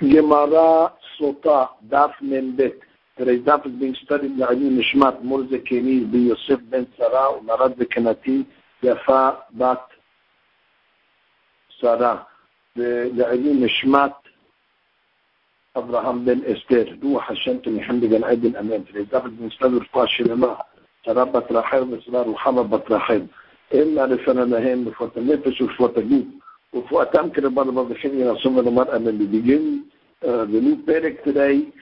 Gemara 0.00 0.92
Sota, 1.18 1.68
Daf 1.88 2.12
Membet. 2.22 2.74
Today's 3.18 3.42
Daf 3.44 3.66
is 3.66 3.72
being 3.78 3.94
studied 4.02 4.38
by 4.38 4.46
Ali 4.46 4.70
Nishmat 4.70 5.22
Murzakeni, 5.22 6.10
by 6.10 6.18
Yosef 6.18 6.60
Ben 6.70 6.86
Sara, 6.96 7.38
Umarad 7.38 7.76
Zakanati, 7.78 8.46
Yafa 8.82 9.38
Bat 9.54 9.86
Sara. 11.80 12.26
لعلي 12.76 13.52
نشمات 13.52 14.14
ابراهام 15.76 16.24
بن 16.24 16.40
استير 16.44 16.98
روح 17.02 17.28
حشمت 17.32 17.68
محمد 17.68 18.00
بن 18.04 18.24
عبد 18.24 18.44
الامام 18.44 18.82
في 18.84 18.98
الزبد 18.98 19.30
بن 19.40 19.50
سلام 19.50 19.76
الفاشي 19.76 20.22
لما 20.22 20.62
تربت 21.04 21.52
راحيل 21.52 21.84
مسلار 21.86 22.28
وحمد 22.28 22.70
بطراحيل 22.70 23.26
إلا 23.74 24.06
لسنة 24.06 24.44
نهين 24.44 24.84
بفوت 24.84 25.18
النفس 25.18 25.62
وفوت 25.62 25.98
الجيب 25.98 26.30
وفوت 26.72 27.16
أمكن 27.16 27.54
بعض 27.54 27.68
بعض 27.68 27.90
الحين 27.90 28.20
ينصب 28.20 28.58
المرأة 28.58 28.98
من 28.98 29.08
البيجين 29.08 29.84
Uh, 30.22 30.44
the 30.44 30.60
new 30.60 30.76
Perek 30.76 31.24
today, 31.24 31.72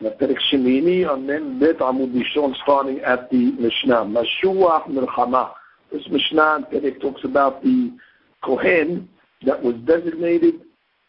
the 0.00 0.08
Perek 0.12 0.38
Shemini, 0.50 1.06
and 1.06 1.28
then 1.28 1.58
Bet 1.60 1.80
Amud 1.80 2.14
Rishon 2.14 2.54
starting 2.62 3.00
at 3.00 3.28
the 3.30 3.52
Mishnah. 3.52 4.06
Mashuach 4.06 4.86
Milchama. 4.86 5.52
This 5.92 6.02
Mishnah 6.10 6.66
Perek 6.72 6.98
talks 6.98 7.24
about 7.24 7.62
the 7.62 7.94
Kohen 8.42 9.06
that 9.44 9.62
was 9.62 9.74
designated 9.84 10.62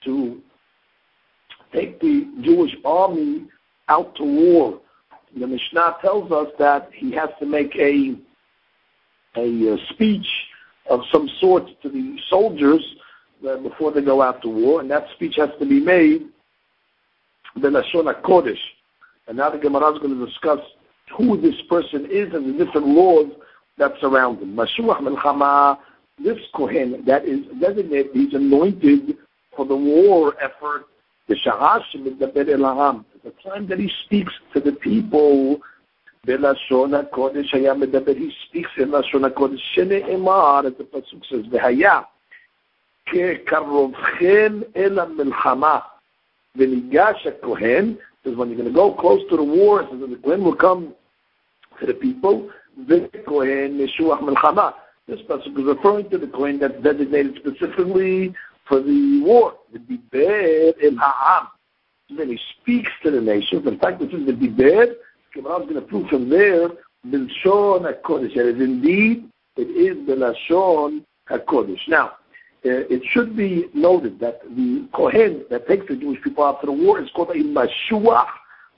to 0.04 0.42
take 1.74 1.98
the 2.02 2.30
Jewish 2.42 2.76
army 2.84 3.46
out 3.88 4.14
to 4.16 4.24
war. 4.26 4.82
The 5.40 5.48
Mishnah 5.48 5.96
tells 6.02 6.30
us 6.34 6.48
that 6.60 6.90
he 6.94 7.14
has 7.14 7.30
to 7.40 7.46
make 7.46 7.74
a 7.78 8.16
a 9.38 9.74
uh, 9.74 9.78
speech 9.92 10.28
of 10.90 11.02
some 11.10 11.30
sort 11.40 11.70
to 11.84 11.90
the 11.90 12.18
soldiers 12.30 12.84
uh, 13.48 13.56
before 13.58 13.94
they 13.94 14.02
go 14.02 14.22
out 14.22 14.42
to 14.42 14.50
war, 14.50 14.82
and 14.82 14.92
that 14.92 15.06
speech 15.16 15.36
has 15.38 15.52
to 15.60 15.66
be 15.66 15.80
made 15.80 16.28
Belashon 17.59 18.23
Kodesh. 18.23 18.59
And 19.27 19.37
now 19.37 19.51
the 19.51 19.59
Gemara 19.59 19.93
is 19.93 19.99
going 20.01 20.19
to 20.19 20.27
discuss 20.27 20.61
who 21.17 21.41
this 21.41 21.55
person 21.69 22.07
is 22.11 22.33
and 22.35 22.59
the 22.59 22.65
different 22.65 22.87
laws 22.89 23.31
that 23.79 23.93
surround 24.01 24.41
him. 24.41 24.57
Mashuach 24.57 25.01
Melchama 25.01 25.79
this 26.19 26.39
Kohen 26.55 27.05
that 27.07 27.25
is 27.25 27.41
designated, 27.61 28.11
he's 28.15 28.35
anointed 28.35 29.17
for 29.57 29.67
the 29.67 29.77
war 29.77 30.35
effort, 30.41 30.87
the 31.29 31.35
Shahashim 31.35 32.07
in 32.07 32.19
the 32.19 32.27
Elaham. 32.27 33.05
The 33.25 33.33
time 33.49 33.67
that 33.69 33.79
he 33.79 33.91
speaks 34.05 34.33
to 34.53 34.61
the 34.61 34.73
people, 34.73 35.61
בלשון 36.27 36.95
הקודש 36.95 37.55
היה 37.55 37.75
מדבר, 37.75 38.13
he 38.13 38.31
speaks 38.47 38.71
in 38.79 38.91
לשון 38.91 39.25
הקודש, 39.25 39.61
שנאמר, 39.75 40.61
as 40.67 40.73
the 40.79 40.85
Pasuk 40.85 41.25
says, 41.29 41.47
והיה 41.51 42.01
כקרובכם 43.07 44.61
אל 44.77 44.99
המלחמה, 44.99 45.79
Venigasha 46.58 47.42
Kohen 47.42 47.98
says 48.24 48.36
when 48.36 48.50
you're 48.50 48.58
going 48.58 48.70
to 48.70 48.76
go 48.76 48.94
close 48.94 49.22
to 49.30 49.38
the 49.38 49.44
war, 49.44 49.88
says 49.90 50.00
the 50.00 50.20
Kohen 50.24 50.44
will 50.44 50.56
come 50.56 50.94
to 51.80 51.86
the 51.86 51.94
people. 51.94 52.50
Kohen 53.28 53.78
Meshuach 53.78 54.22
Melchama. 54.22 54.74
This 55.08 55.20
passage 55.28 55.54
is 55.58 55.64
referring 55.66 56.10
to 56.12 56.18
the 56.18 56.28
Kohen 56.28 56.60
that's 56.60 56.82
designated 56.84 57.36
specifically 57.40 58.34
for 58.68 58.80
the 58.82 59.22
war. 59.24 59.56
The 59.74 59.80
Biber 59.80 60.74
El 60.84 60.98
Ha'am. 60.98 61.48
Then 62.16 62.30
he 62.30 62.40
speaks 62.62 62.92
to 63.04 63.12
the 63.12 63.22
nation. 63.22 63.68
In 63.68 63.80
fact, 63.80 64.00
this 64.00 64.10
is 64.10 64.26
the 64.26 64.34
Biber. 64.34 64.94
Gemara 65.34 65.60
is 65.62 65.70
going 65.70 65.76
to 65.76 65.82
prove 65.82 66.08
from 66.10 66.30
there. 66.30 66.70
Bilshon 67.08 67.86
HaKodesh. 67.86 68.36
It 68.36 68.56
is 68.56 68.62
indeed, 68.62 69.30
it 69.56 69.62
is 69.62 70.06
the 70.08 70.14
Lashon 70.14 71.04
HaKodesh. 71.30 71.88
Now, 71.88 72.14
it 72.64 73.02
should 73.12 73.36
be 73.36 73.66
noted 73.74 74.20
that 74.20 74.42
the 74.44 74.88
Kohen 74.94 75.46
that 75.50 75.68
takes 75.68 75.88
the 75.88 75.96
Jewish 75.96 76.22
people 76.22 76.44
after 76.44 76.68
the 76.68 76.74
war 76.74 77.00
is 77.02 77.10
called 77.16 77.30
a 77.32 77.36
Mashuach 77.36 78.28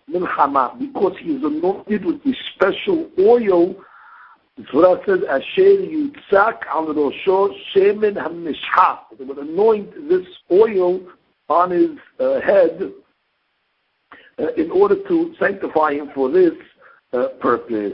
Milchama 0.09 0.77
because 0.77 1.13
he 1.19 1.33
is 1.35 1.43
anointed 1.43 2.05
with 2.05 2.23
the 2.23 2.35
special 2.55 3.09
oil 3.19 3.75
Torah 4.69 4.99
says, 5.05 5.19
Asher 5.29 5.61
Yutzak 5.61 6.65
al 6.67 6.87
Rosho 6.87 7.55
Shemen. 7.73 8.15
They 9.17 9.23
would 9.23 9.37
anoint 9.37 10.09
this 10.09 10.27
oil 10.51 11.01
on 11.49 11.71
his 11.71 11.91
uh, 12.19 12.39
head 12.41 12.91
uh, 14.39 14.47
in 14.57 14.69
order 14.71 14.95
to 15.07 15.33
sanctify 15.39 15.93
him 15.93 16.11
for 16.13 16.29
this 16.29 16.53
uh, 17.13 17.29
purpose. 17.39 17.93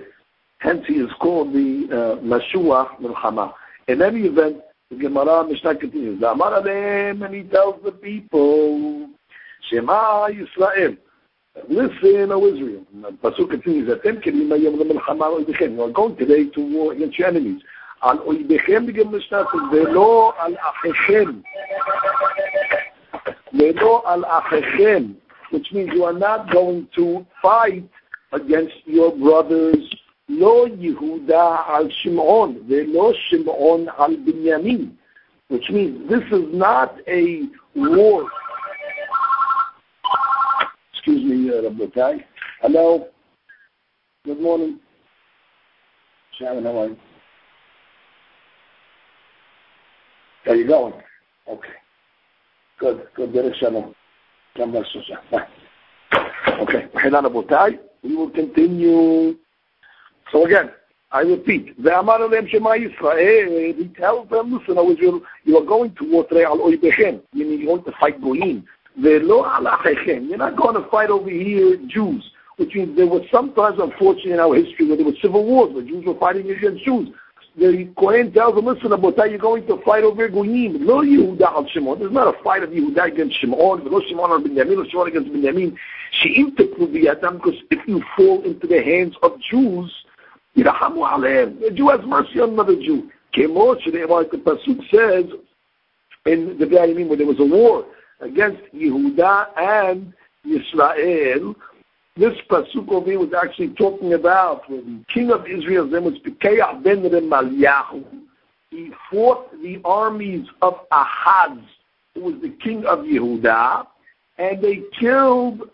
Hence, 0.60 0.84
he 0.88 0.96
is 0.96 1.12
called 1.22 1.54
the 1.54 1.88
uh, 1.92 2.24
Mashuach 2.24 3.00
Milchama. 3.00 3.54
In 3.88 4.02
any 4.02 4.22
event, 4.22 4.58
the 4.90 4.96
Gemara 4.96 5.46
Mishnah 5.48 5.76
continues. 5.76 6.24
and 6.24 7.36
he 7.36 7.44
tells 7.44 7.84
the 7.84 7.92
people, 7.92 9.10
Shema 9.70 10.30
Yisrael. 10.30 10.98
Listen, 11.68 12.32
O 12.32 12.46
Israel. 12.46 12.86
The 12.94 13.12
Pasuk 13.24 13.50
continues, 13.50 13.90
Atem 13.90 14.24
kelim 14.24 14.48
hayom 14.50 14.80
lemilchama 14.80 15.24
al 15.24 15.44
oibechem. 15.44 15.74
You 15.74 15.84
are 15.84 15.90
going 15.90 16.16
today 16.16 16.46
to 16.50 16.62
war 16.62 16.94
against 16.94 17.18
your 17.20 17.28
enemies. 17.28 17.62
Al 18.04 18.20
oibechem, 18.20 18.86
the 18.86 18.94
Gemara 18.94 19.22
says, 19.30 19.46
velo 19.72 20.34
al 20.40 20.54
achechem. 20.54 21.44
Velo 23.54 24.04
al 24.08 24.22
achechem. 24.24 25.16
Which 25.50 25.72
means 25.74 25.90
you 25.94 26.04
are 26.04 26.14
not 26.14 26.52
going 26.52 26.88
to 26.96 27.26
fight 27.42 27.90
against 28.32 28.76
your 28.86 29.16
brothers. 29.18 29.84
Lo 30.30 30.68
Yehuda 30.68 31.68
al 31.70 31.90
Shimon. 32.02 32.68
Velo 32.68 33.14
Shimon 33.30 33.90
al 33.98 34.16
Binyamin. 34.18 34.92
Which 35.50 35.70
means 35.70 36.10
this 36.10 36.24
is 36.32 36.54
not 36.54 36.98
a 37.08 37.44
war 37.76 38.30
Excuse 41.08 41.24
me, 41.24 41.50
uh, 41.50 41.62
Rabotai. 41.62 42.22
Hello. 42.62 43.08
Good 44.26 44.42
morning. 44.42 44.80
Sharon, 46.38 46.66
how 46.66 46.78
are 46.80 46.88
you? 46.88 46.98
You 50.48 50.68
going? 50.68 50.94
Okay. 51.48 51.70
Good, 52.80 53.08
good. 53.16 53.34
Derek 53.34 53.56
Shalom. 53.56 53.96
Bye. 54.58 55.48
Okay. 56.60 56.88
We 58.04 58.16
will 58.16 58.30
continue. 58.30 59.38
So 60.32 60.46
again, 60.46 60.72
I 61.12 61.22
repeat, 61.22 61.82
The 61.82 61.96
Alem 61.98 62.48
Shema 62.50 62.72
Yisrael, 62.72 63.78
he 63.78 63.88
tells 63.96 64.30
them, 64.30 64.52
listen, 64.52 64.78
I 64.78 64.82
was, 64.82 64.98
you, 65.00 65.26
you 65.46 65.58
are 65.58 65.66
going 65.66 65.96
to 65.96 66.04
Wotre 66.04 66.44
al 66.44 66.58
Oibechem, 66.58 67.22
meaning 67.34 67.62
you 67.62 67.70
want 67.70 67.86
to 67.86 67.94
fight 67.94 68.22
Goyim. 68.22 68.66
Ve'lo 69.00 69.46
Alachechem, 69.46 70.28
you're 70.28 70.38
not 70.38 70.58
going 70.58 70.76
to 70.76 70.90
fight 70.90 71.10
over 71.10 71.30
here 71.30 71.78
Jews, 71.88 72.30
which 72.58 72.76
means 72.76 72.98
there 72.98 73.08
were 73.08 73.22
sometimes, 73.32 73.80
unfortunately, 73.80 74.34
in 74.34 74.40
our 74.40 74.56
history 74.56 74.88
where 74.88 74.98
there 74.98 75.06
were 75.06 75.16
civil 75.22 75.46
wars, 75.46 75.74
where 75.74 75.84
Jews 75.84 76.04
were 76.06 76.20
fighting 76.20 76.50
against 76.50 76.84
Jews. 76.84 77.08
The 77.56 77.90
Kohen 77.98 78.34
tells 78.34 78.56
them, 78.56 78.66
listen, 78.66 78.92
how 78.92 79.24
you're 79.24 79.38
going 79.40 79.66
to 79.68 79.82
fight 79.86 80.04
over 80.04 80.28
Goyim, 80.28 80.86
lo 80.86 81.04
Yehuda 81.04 81.42
al 81.42 81.68
Shimon. 81.70 82.00
There's 82.00 82.12
not 82.12 82.28
a 82.28 82.44
fight 82.44 82.64
of 82.64 82.72
Yehuda 82.72 83.14
against 83.14 83.40
Shimon, 83.40 83.86
no 83.86 84.02
Shimon 84.08 84.30
or 84.30 84.40
Binyamin, 84.40 84.76
no 84.76 84.86
Shimon 84.90 85.08
against 85.08 85.30
Binyamin. 85.32 85.76
She'im 86.22 86.56
teklu 86.56 86.92
because 86.92 87.56
if 87.72 87.88
you 87.88 88.04
fall 88.16 88.44
into 88.44 88.68
the 88.68 88.82
hands 88.84 89.16
of 89.24 89.40
Jews, 89.50 89.94
Yirahamu 90.58 91.08
aleim. 91.08 91.60
The 91.62 91.72
Jew 91.72 91.90
has 91.90 92.02
mercy 92.06 92.40
on 92.40 92.52
another 92.52 92.76
Jew. 92.76 93.10
Kemot, 93.36 93.86
like 94.10 94.32
the 94.32 94.38
Pasuk 94.38 94.80
says, 94.90 95.32
in 96.26 96.58
the 96.58 96.66
B'ayimim, 96.66 97.08
where 97.08 97.18
there 97.18 97.28
was 97.28 97.40
a 97.40 97.46
war, 97.46 97.86
against 98.20 98.62
Yehuda 98.74 99.48
and 99.58 100.14
Israel. 100.44 101.56
This 102.16 102.34
pasuk 102.50 103.06
here 103.06 103.20
was 103.20 103.32
actually 103.40 103.70
talking 103.76 104.14
about 104.14 104.68
when 104.70 105.06
the 105.08 105.14
king 105.14 105.30
of 105.30 105.46
Israel's 105.46 105.92
name 105.92 106.06
was 106.06 106.18
Pekah 106.24 106.82
ben 106.84 107.04
Remaliahu. 107.04 108.04
He 108.72 108.92
fought 109.12 109.52
the 109.62 109.80
armies 109.86 110.48
of 110.64 110.80
Ahaz, 110.92 111.60
who 112.16 112.22
was 112.22 112.42
the 112.42 112.50
king 112.50 112.86
of 112.86 113.00
Yehuda, 113.00 113.86
and 114.40 114.64
they 114.64 114.82
killed 115.00 115.70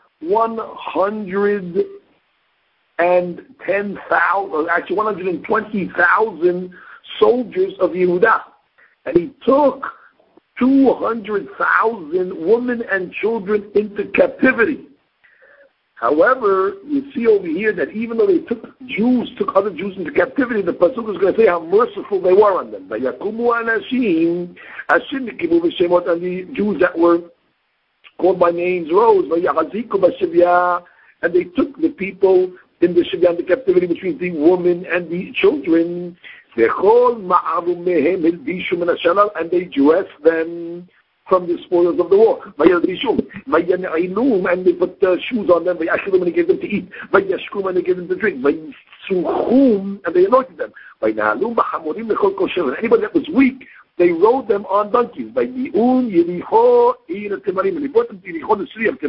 110,000, 2.97 4.69
actually 4.69 4.95
120,000 4.95 6.73
soldiers 7.19 7.73
of 7.79 7.91
Yehuda. 7.91 8.41
And 9.05 9.17
he 9.17 9.31
took 9.45 9.85
200,000 10.59 12.47
women 12.47 12.83
and 12.91 13.11
children 13.13 13.71
into 13.75 14.05
captivity. 14.11 14.87
However, 15.95 16.75
you 16.85 17.11
see 17.13 17.27
over 17.27 17.47
here 17.47 17.71
that 17.73 17.91
even 17.91 18.17
though 18.17 18.27
they 18.27 18.39
took 18.39 18.77
Jews, 18.87 19.31
took 19.37 19.55
other 19.55 19.69
Jews 19.69 19.95
into 19.97 20.11
captivity, 20.11 20.61
the 20.61 20.73
Pasuk 20.73 21.09
is 21.09 21.17
going 21.17 21.33
to 21.33 21.39
say 21.39 21.47
how 21.47 21.61
merciful 21.61 22.19
they 22.21 22.33
were 22.33 22.59
on 22.59 22.71
them. 22.71 22.91
And 22.91 23.01
the 26.21 26.45
Jews 26.53 26.79
that 26.81 26.97
were 26.97 27.19
called 28.19 28.39
by 28.39 28.51
names 28.51 28.91
rose, 28.91 29.31
and 31.21 31.33
they 31.33 31.43
took 31.45 31.77
the 31.79 31.89
people 31.89 32.51
in 32.83 32.93
the 32.93 33.01
Shivya, 33.01 33.31
in 33.31 33.37
the 33.37 33.43
captivity 33.43 33.87
between 33.87 34.17
the 34.17 34.31
women 34.31 34.85
and 34.91 35.09
the 35.09 35.31
children, 35.33 36.17
and 36.55 36.69
they 39.49 39.65
dress 39.65 40.05
them 40.23 40.87
from 41.27 41.47
the 41.47 41.57
spoils 41.63 41.99
of 41.99 42.09
the 42.09 42.17
war. 42.17 42.53
And 44.51 44.65
they 44.65 44.73
put 44.73 45.03
uh, 45.03 45.17
shoes 45.27 45.49
on 45.49 45.65
them, 45.65 45.77
and 45.79 45.89
they 46.23 46.31
gave 46.31 46.47
them 46.47 46.59
to 46.59 46.67
eat. 46.67 46.89
And 47.11 47.77
they 47.77 47.81
gave 47.81 47.97
them 47.97 48.07
to 48.07 48.15
drink. 48.15 48.45
And 48.45 48.75
they 50.13 50.25
anointed 50.25 50.57
them. 50.57 50.71
Anybody 51.01 53.01
that 53.01 53.13
was 53.13 53.27
weak, 53.33 53.67
they 53.97 54.11
rode 54.11 54.47
them 54.47 54.65
on 54.65 54.91
donkeys. 54.91 55.33
They 55.33 55.47
brought 55.47 56.03
them 58.09 58.21
to 58.21 58.27
Yericho, 58.27 58.57
the 58.57 58.67
city 58.73 58.87
of. 58.87 58.99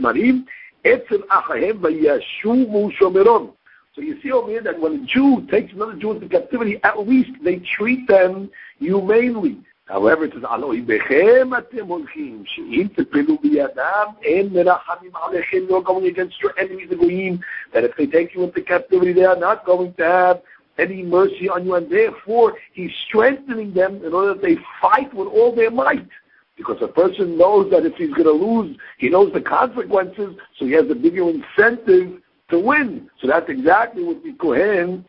Etzel 0.85 1.23
Achahem, 1.31 1.81
Vayashumu 1.81 2.91
Shomeron. 3.01 3.53
So 3.95 4.01
you 4.01 4.21
see 4.23 4.33
over 4.33 4.51
here 4.51 4.63
that 4.63 4.81
when 4.81 4.93
a 4.95 5.07
Jew 5.07 5.47
takes 5.49 5.73
another 5.73 5.95
Jew 5.95 6.13
into 6.13 6.29
captivity, 6.29 6.81
at 6.83 6.99
least 6.99 7.31
they 7.45 7.61
treat 7.77 8.09
them 8.09 8.51
humanely. 8.81 9.61
However, 9.87 10.25
it 10.25 10.33
says, 10.33 10.43
Aloi 10.43 10.85
bechem 10.85 11.51
atem 11.51 11.87
holchim, 11.87 12.45
she'im 12.55 12.89
tepelu 12.89 13.39
biyadam, 13.41 14.17
en 14.27 14.51
merachamim 14.51 15.13
alechem, 15.13 15.69
you're 15.69 15.83
going 15.83 16.07
against 16.07 16.41
your 16.41 16.59
enemies, 16.59 16.89
the 16.89 16.97
goyim, 16.97 17.39
that 17.73 17.85
if 17.85 17.95
they 17.97 18.07
take 18.07 18.35
you 18.35 18.43
into 18.45 18.63
captivity, 18.63 19.13
they 19.13 19.25
are 19.25 19.37
not 19.37 19.65
going 19.65 19.93
to 19.95 20.05
have 20.05 20.43
any 20.79 21.03
mercy 21.03 21.49
on 21.49 21.65
you, 21.65 21.75
and 21.75 21.89
therefore 21.91 22.57
he's 22.73 22.91
strengthening 23.07 23.73
them 23.75 24.03
in 24.05 24.13
order 24.13 24.35
that 24.35 24.43
they 24.43 24.57
fight 24.81 25.13
with 25.15 25.29
all 25.29 25.55
their 25.55 25.71
might. 25.71 26.09
Because 26.57 26.79
a 26.83 26.89
person 26.89 27.37
knows 27.37 27.71
that 27.71 27.85
if 27.85 27.95
he's 27.97 28.13
going 28.15 28.25
to 28.25 28.33
lose, 28.33 28.77
he 28.99 29.09
knows 29.09 29.33
the 29.33 29.41
consequences, 29.41 30.37
so 30.57 30.65
he 30.65 30.73
has 30.73 30.89
a 30.91 30.95
bigger 30.95 31.29
incentive 31.29 32.23
to 32.51 32.59
win. 32.59 33.11
So 33.21 33.29
that's 33.29 33.49
exactly 33.49 34.05
what 34.05 34.23
the 34.23 34.33
Kohen 34.35 35.05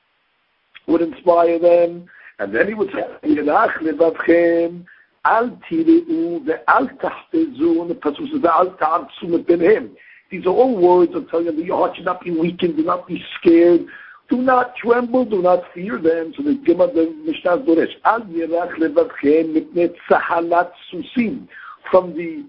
would 0.88 1.02
inspire 1.02 1.60
them 1.60 2.08
and 2.40 2.54
then 2.54 2.68
he 2.68 2.74
would 2.74 2.90
say, 2.92 3.02
Yelach 3.24 3.78
levavchem, 3.78 4.86
al 5.24 5.58
tireu 5.70 6.44
ve'al 6.46 7.00
tahtezu, 7.00 7.82
and 7.82 7.90
the 7.90 7.96
Pasuk 7.96 8.30
says, 8.30 8.42
ve'al 8.42 8.78
ta'artzu 8.78 9.24
mepenhem. 9.26 9.92
These 10.30 10.46
are 10.46 10.50
all 10.50 10.76
words 10.76 11.16
of 11.16 11.30
telling 11.30 11.46
you 11.46 11.56
that 11.56 11.66
your 11.66 11.78
heart 11.78 11.96
should 11.96 12.06
not 12.06 12.22
be 12.22 12.32
weakened, 12.32 12.76
do 12.76 12.84
not 12.84 13.08
be 13.08 13.24
scared, 13.40 13.86
do 14.30 14.38
not 14.38 14.76
tremble, 14.76 15.24
do 15.24 15.42
not 15.42 15.64
fear 15.74 15.98
them. 15.98 16.34
So 16.36 16.44
the 16.44 16.56
Gemara, 16.66 16.92
the 16.92 17.16
Mishnah 17.26 17.60
Doresh, 17.60 17.94
al 18.04 18.22
yelach 18.22 18.76
levavchem 18.78 19.56
mipne 19.56 19.94
tzahalat 20.10 20.72
susim, 20.92 21.48
from 21.90 22.18
the 22.18 22.46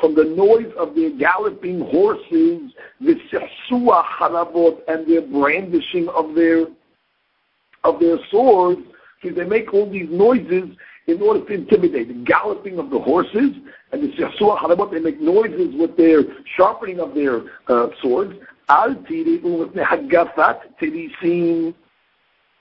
from 0.00 0.14
the 0.14 0.24
noise 0.24 0.72
of 0.78 0.94
their 0.94 1.10
galloping 1.10 1.80
horses, 1.80 2.72
the 3.00 3.14
sehsua 3.32 4.04
harabot, 4.04 4.78
and 4.88 5.06
their 5.08 5.22
brandishing 5.22 6.08
of 6.10 6.34
their 6.34 6.66
of 7.84 7.98
their 7.98 8.18
swords, 8.30 8.80
because 9.20 9.36
they 9.36 9.44
make 9.44 9.72
all 9.74 9.90
these 9.90 10.08
noises 10.10 10.68
in 11.06 11.20
order 11.20 11.44
to 11.44 11.52
intimidate. 11.52 12.08
The 12.08 12.24
galloping 12.24 12.78
of 12.78 12.90
the 12.90 12.98
horses 12.98 13.56
and 13.92 14.02
the 14.02 14.08
Sihsuah 14.16 14.58
Harabot, 14.58 14.92
they 14.92 15.00
make 15.00 15.20
noises 15.20 15.74
with 15.74 15.96
their 15.96 16.22
sharpening 16.56 17.00
of 17.00 17.14
their 17.14 17.42
uh, 17.68 17.88
swords. 18.00 18.34
Al 18.68 18.94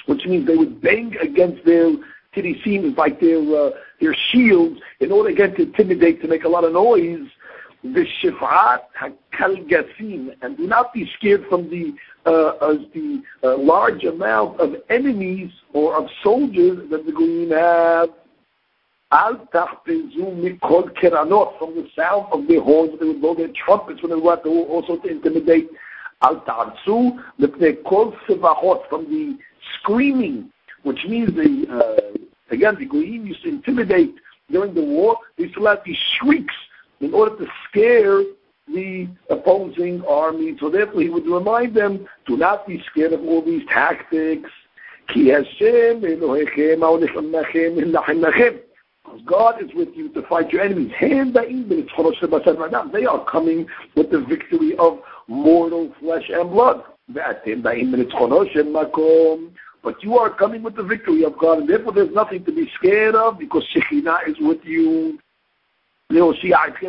which 0.08 0.26
means 0.26 0.48
they 0.48 0.56
would 0.56 0.82
bang 0.82 1.16
against 1.22 1.64
their 1.64 1.92
tirisim, 2.36 2.96
like 2.98 3.20
their 3.20 3.40
uh, 3.40 3.72
their 4.00 4.14
shields, 4.14 4.80
in 5.00 5.12
order 5.12 5.30
again 5.30 5.56
to 5.56 5.64
intimidate, 5.64 6.22
to 6.22 6.28
make 6.28 6.44
a 6.44 6.50
lot 6.50 6.64
of 6.64 6.74
noise 6.74 7.28
the 7.84 8.06
shifat 8.22 8.82
hakalgasim, 9.00 10.36
and 10.42 10.58
do 10.58 10.68
not 10.68 10.94
be 10.94 11.10
scared 11.18 11.46
from 11.50 11.70
the 11.70 11.96
uh, 12.26 12.74
the 12.94 13.24
uh, 13.44 13.58
large 13.58 14.04
amount 14.04 14.60
of 14.60 14.76
enemies 14.90 15.52
or 15.74 15.96
of 15.96 16.10
soldiers 16.24 16.90
that 16.90 17.06
the 17.06 17.12
Goyim 17.12 17.52
have. 17.52 18.10
Al 19.14 19.36
mikol 19.36 20.90
keranot, 21.02 21.60
from 21.60 21.76
the 21.76 21.86
sound 21.96 22.28
of 22.32 22.48
their 22.48 22.62
horns, 22.62 22.98
they 23.00 23.08
would 23.08 23.20
blow 23.20 23.36
their 23.36 23.50
trumpets 23.66 24.02
when 24.02 24.12
they 24.12 24.16
were 24.16 24.38
also 24.38 24.96
to 24.98 25.08
intimidate. 25.10 25.70
Al 26.22 26.38
sevahot, 26.46 26.78
from 28.88 29.04
the 29.10 29.38
screaming, 29.80 30.50
which 30.84 31.04
means 31.06 31.34
the, 31.34 31.68
uh, 31.70 32.01
again, 32.52 32.76
the 32.78 32.86
Goyim 32.86 33.26
used 33.26 33.44
to 33.44 33.50
intimidate 33.50 34.16
during 34.50 34.74
the 34.74 34.84
war, 34.84 35.18
they 35.38 35.44
used 35.44 35.56
to 35.56 35.62
let 35.62 35.84
these 35.84 35.98
shrieks 36.18 36.54
in 37.00 37.14
order 37.14 37.36
to 37.38 37.48
scare 37.70 38.22
the 38.68 39.08
opposing 39.30 40.04
army. 40.08 40.56
So 40.60 40.70
therefore, 40.70 41.02
he 41.02 41.10
would 41.10 41.26
remind 41.26 41.74
them, 41.76 42.08
do 42.28 42.38
not 42.38 42.68
be 42.68 42.84
scared 42.92 43.14
of 43.14 43.22
all 43.22 43.42
these 43.44 43.66
tactics. 43.68 44.50
Because 49.04 49.22
God 49.26 49.62
is 49.62 49.74
with 49.74 49.90
you 49.96 50.10
to 50.10 50.22
fight 50.24 50.52
your 50.54 50.62
enemies. 50.62 50.92
They 51.00 51.12
are 53.06 53.26
coming 53.26 53.68
with 53.96 54.12
the 54.12 54.20
victory 54.22 54.78
of 54.78 55.00
mortal 55.28 55.92
flesh 56.00 56.30
and 56.30 56.52
blood. 56.52 56.84
But 59.84 60.04
you 60.04 60.18
are 60.18 60.30
coming 60.30 60.62
with 60.62 60.76
the 60.76 60.84
victory 60.84 61.24
of 61.24 61.38
God, 61.40 61.60
and 61.60 61.70
therefore 61.70 61.94
there's 61.94 62.14
nothing 62.14 62.46
to 62.46 62.52
be 62.52 62.70
scared 62.78 63.16
of 63.16 63.40
because 63.40 63.64
Shekhinah 63.76 64.28
is 64.28 64.36
with 64.40 64.64
you 64.64 65.20
you 66.12 66.20
know, 66.20 66.34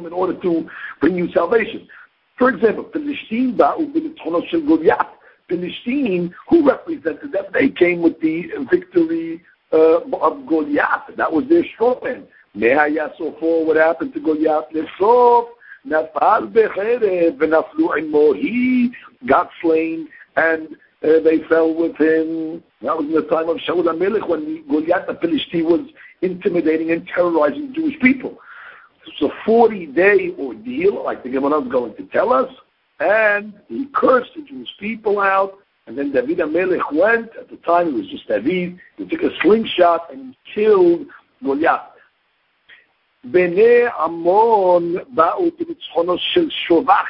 in 0.06 0.12
order 0.12 0.34
to 0.40 0.68
bring 1.00 1.16
you 1.16 1.30
salvation. 1.32 1.88
For 2.38 2.50
example, 2.50 2.90
Philistine, 2.92 3.56
Philistine, 5.48 6.34
who 6.48 6.68
represented 6.68 7.32
them, 7.32 7.44
they 7.52 7.68
came 7.68 8.02
with 8.02 8.20
the 8.20 8.48
victory 8.70 9.42
uh, 9.72 10.00
of 10.00 10.46
Goliath. 10.46 11.16
That 11.16 11.32
was 11.32 11.44
their 11.48 11.64
strong 11.74 12.00
man. 12.02 12.26
for 13.38 13.66
what 13.66 13.76
happened 13.76 14.14
to 14.14 14.20
Goliath? 14.20 14.64
Lesof, 14.74 15.46
Nafal 15.86 16.52
Becherev, 16.52 17.38
Benaflu 17.38 17.98
Imo. 17.98 18.32
He 18.32 18.92
got 19.26 19.50
slain 19.60 20.08
and 20.36 20.76
uh, 21.02 21.20
they 21.20 21.40
fell 21.48 21.74
with 21.74 21.96
him. 21.96 22.62
That 22.82 22.96
was 22.96 23.06
in 23.06 23.12
the 23.12 23.22
time 23.22 23.48
of 23.48 23.56
Shaul 23.58 23.84
HaMelech 23.84 24.28
when 24.28 24.66
Goliath 24.68 25.06
the 25.06 25.14
Philistine 25.20 25.64
was 25.64 25.80
intimidating 26.20 26.90
and 26.92 27.06
terrorizing 27.06 27.72
Jewish 27.74 27.98
people. 28.00 28.38
It's 29.06 29.20
a 29.20 29.28
40 29.44 29.86
day 29.86 30.32
ordeal, 30.38 31.02
like 31.02 31.22
the 31.22 31.30
Gemara 31.30 31.62
is 31.62 31.72
going 31.72 31.96
to 31.96 32.04
tell 32.06 32.32
us, 32.32 32.50
and 33.00 33.52
he 33.68 33.86
cursed 33.94 34.30
the 34.36 34.42
Jewish 34.42 34.68
people 34.78 35.20
out. 35.20 35.58
And 35.86 35.98
then 35.98 36.12
David 36.12 36.38
HaMelech 36.38 36.92
went, 36.92 37.30
at 37.36 37.50
the 37.50 37.56
time 37.56 37.88
it 37.88 37.94
was 37.94 38.06
just 38.08 38.28
David, 38.28 38.78
he 38.96 39.04
took 39.06 39.22
a 39.22 39.30
slingshot 39.42 40.12
and 40.12 40.36
killed 40.54 41.06
Goliath. 41.42 41.80
Bnei 43.26 43.90
Ammon 43.98 45.04
ba'u 45.14 45.52
shel 46.32 46.48
Shovach. 46.68 47.04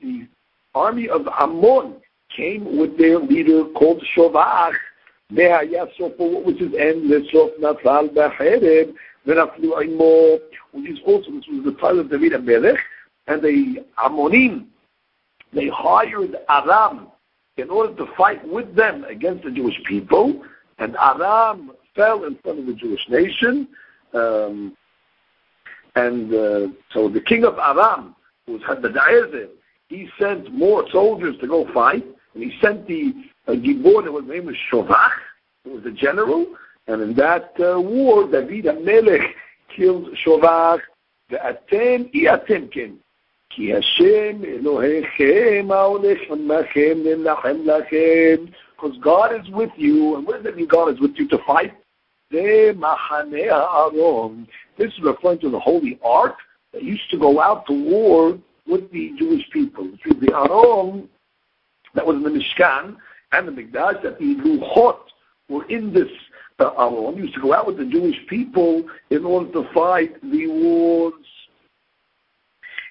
The 0.00 0.28
army 0.74 1.08
of 1.08 1.26
Ammon 1.26 1.96
came 2.36 2.78
with 2.78 2.98
their 2.98 3.18
leader 3.18 3.64
called 3.74 4.04
Shovach. 4.16 4.74
What 5.30 6.44
was 6.44 6.58
his 6.58 6.74
end? 6.74 7.10
Lesof 7.10 7.58
nafal 7.58 8.12
b'chereb 8.14 8.94
v'naflu 9.26 10.40
which 10.72 10.90
is 10.90 10.98
also, 11.06 11.30
this 11.30 11.44
was 11.48 11.64
the 11.64 11.76
time 11.80 11.98
of 11.98 12.10
David 12.10 12.32
HaMelech, 12.32 12.78
and 13.26 13.42
the 13.42 13.84
Ammonim, 13.98 14.66
they 15.52 15.68
hired 15.68 16.36
Aram 16.48 17.08
in 17.56 17.70
order 17.70 17.94
to 17.96 18.06
fight 18.16 18.46
with 18.48 18.74
them 18.74 19.04
against 19.04 19.44
the 19.44 19.50
Jewish 19.50 19.78
people, 19.84 20.42
and 20.78 20.96
Aram 20.96 21.72
fell 21.94 22.24
in 22.24 22.36
front 22.42 22.60
of 22.60 22.66
the 22.66 22.74
Jewish 22.74 23.06
nation, 23.08 23.68
um, 24.14 24.76
and 25.94 26.32
uh, 26.34 26.68
so 26.92 27.08
the 27.08 27.20
king 27.20 27.44
of 27.44 27.58
Aram, 27.58 28.16
who 28.46 28.54
was 28.54 28.62
Hadadezer, 28.62 29.48
he 29.88 30.08
sent 30.18 30.52
more 30.52 30.88
soldiers 30.90 31.36
to 31.40 31.46
go 31.46 31.70
fight, 31.72 32.04
and 32.33 32.43
he 32.43 32.57
sent 32.61 32.87
the 32.87 33.13
uh, 33.47 33.53
Gibor, 33.53 34.03
that 34.03 34.11
was 34.11 34.25
named 34.27 34.47
was 34.47 34.55
Shovach, 34.71 35.11
who 35.63 35.71
was 35.73 35.83
the 35.83 35.91
general, 35.91 36.47
and 36.87 37.01
in 37.01 37.13
that 37.15 37.53
uh, 37.59 37.79
war, 37.79 38.29
David 38.29 38.65
HaMelech 38.65 39.31
killed 39.75 40.15
Shovach, 40.25 40.81
ואתם 41.29 42.03
אי 42.13 42.33
אתם 42.33 42.67
כן. 42.71 42.89
כי 43.49 43.73
השם 43.73 44.45
אלוהיכם 44.45 45.67
ההולך 45.71 46.19
עמכם 46.29 46.97
לנחם 47.03 47.57
לכם. 47.65 48.35
Because 48.77 48.97
God 48.99 49.31
is 49.33 49.49
with 49.49 49.71
you. 49.75 50.15
And 50.15 50.27
what 50.27 50.37
does 50.37 50.45
it 50.45 50.55
mean 50.55 50.67
God 50.67 50.93
is 50.93 50.99
with 50.99 51.15
you 51.17 51.27
to 51.29 51.37
fight? 51.47 51.73
זה 52.31 52.71
מחנה 52.75 53.55
הארון. 53.55 54.45
This 54.77 54.93
is 54.93 55.01
referring 55.01 55.39
to 55.39 55.49
the 55.49 55.59
holy 55.59 55.99
ark 56.03 56.35
that 56.73 56.83
used 56.83 57.09
to 57.11 57.17
go 57.17 57.41
out 57.41 57.65
to 57.65 57.73
war 57.73 58.37
with 58.67 58.91
the 58.91 59.13
Jewish 59.17 59.49
people. 59.51 59.85
Which 59.85 60.05
is 60.05 60.19
the 60.21 60.33
Aron 60.33 61.09
that 61.94 62.06
was 62.06 62.16
in 62.16 62.22
the 62.22 62.30
Mishkan 62.30 62.96
and 63.32 63.48
the 63.48 63.52
Mikdash, 63.52 64.02
that 64.02 64.18
the 64.18 64.34
Luchot 64.36 64.98
were 65.48 65.64
in 65.68 65.92
this 65.92 66.08
uh, 66.58 66.70
Aron 66.78 67.16
used 67.16 67.34
to 67.34 67.40
go 67.40 67.52
out 67.54 67.66
with 67.66 67.78
the 67.78 67.84
Jewish 67.84 68.16
people 68.28 68.84
in 69.10 69.24
order 69.24 69.50
to 69.52 69.68
fight 69.74 70.20
the 70.22 70.46
wars. 70.46 71.14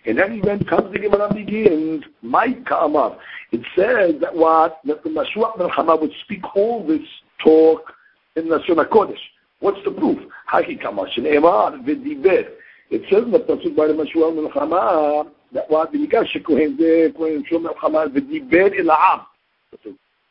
And 0.05 0.17
then 0.17 0.33
event 0.33 0.67
comes 0.67 0.91
the 0.91 0.99
Gemara 0.99 1.33
begins, 1.33 2.03
Mike 2.21 2.65
Kamar. 2.65 3.17
It 3.51 3.61
says 3.75 4.19
that 4.21 4.35
what 4.35 4.79
that 4.85 5.03
the 5.03 5.09
Mashuach 5.09 5.57
Melchama 5.57 5.99
would 5.99 6.11
speak 6.23 6.41
all 6.55 6.85
this 6.85 7.07
talk 7.43 7.93
in 8.35 8.49
the 8.49 8.59
Shona 8.59 8.87
Kodesh. 8.87 9.19
What's 9.59 9.77
the 9.85 9.91
proof? 9.91 10.17
Haki 10.51 10.81
Kamar 10.81 11.07
Shneimar 11.15 11.83
V'diber. 11.85 12.49
it 12.89 13.03
says 13.11 13.23
in 13.23 13.31
the 13.31 13.39
Pasuk 13.39 13.75
by 13.75 13.87
the 13.87 13.93
Mashua 13.93 14.33
Melchama 14.33 15.29
ואז 15.53 15.87
בניגן 15.91 16.25
שכהן 16.25 16.73
זה 16.79 17.07
כהן 17.17 17.43
שום 17.45 17.63
מלחמה 17.63 18.03
ודיבר 18.13 18.67
אל 18.67 18.89
העם. 18.89 19.19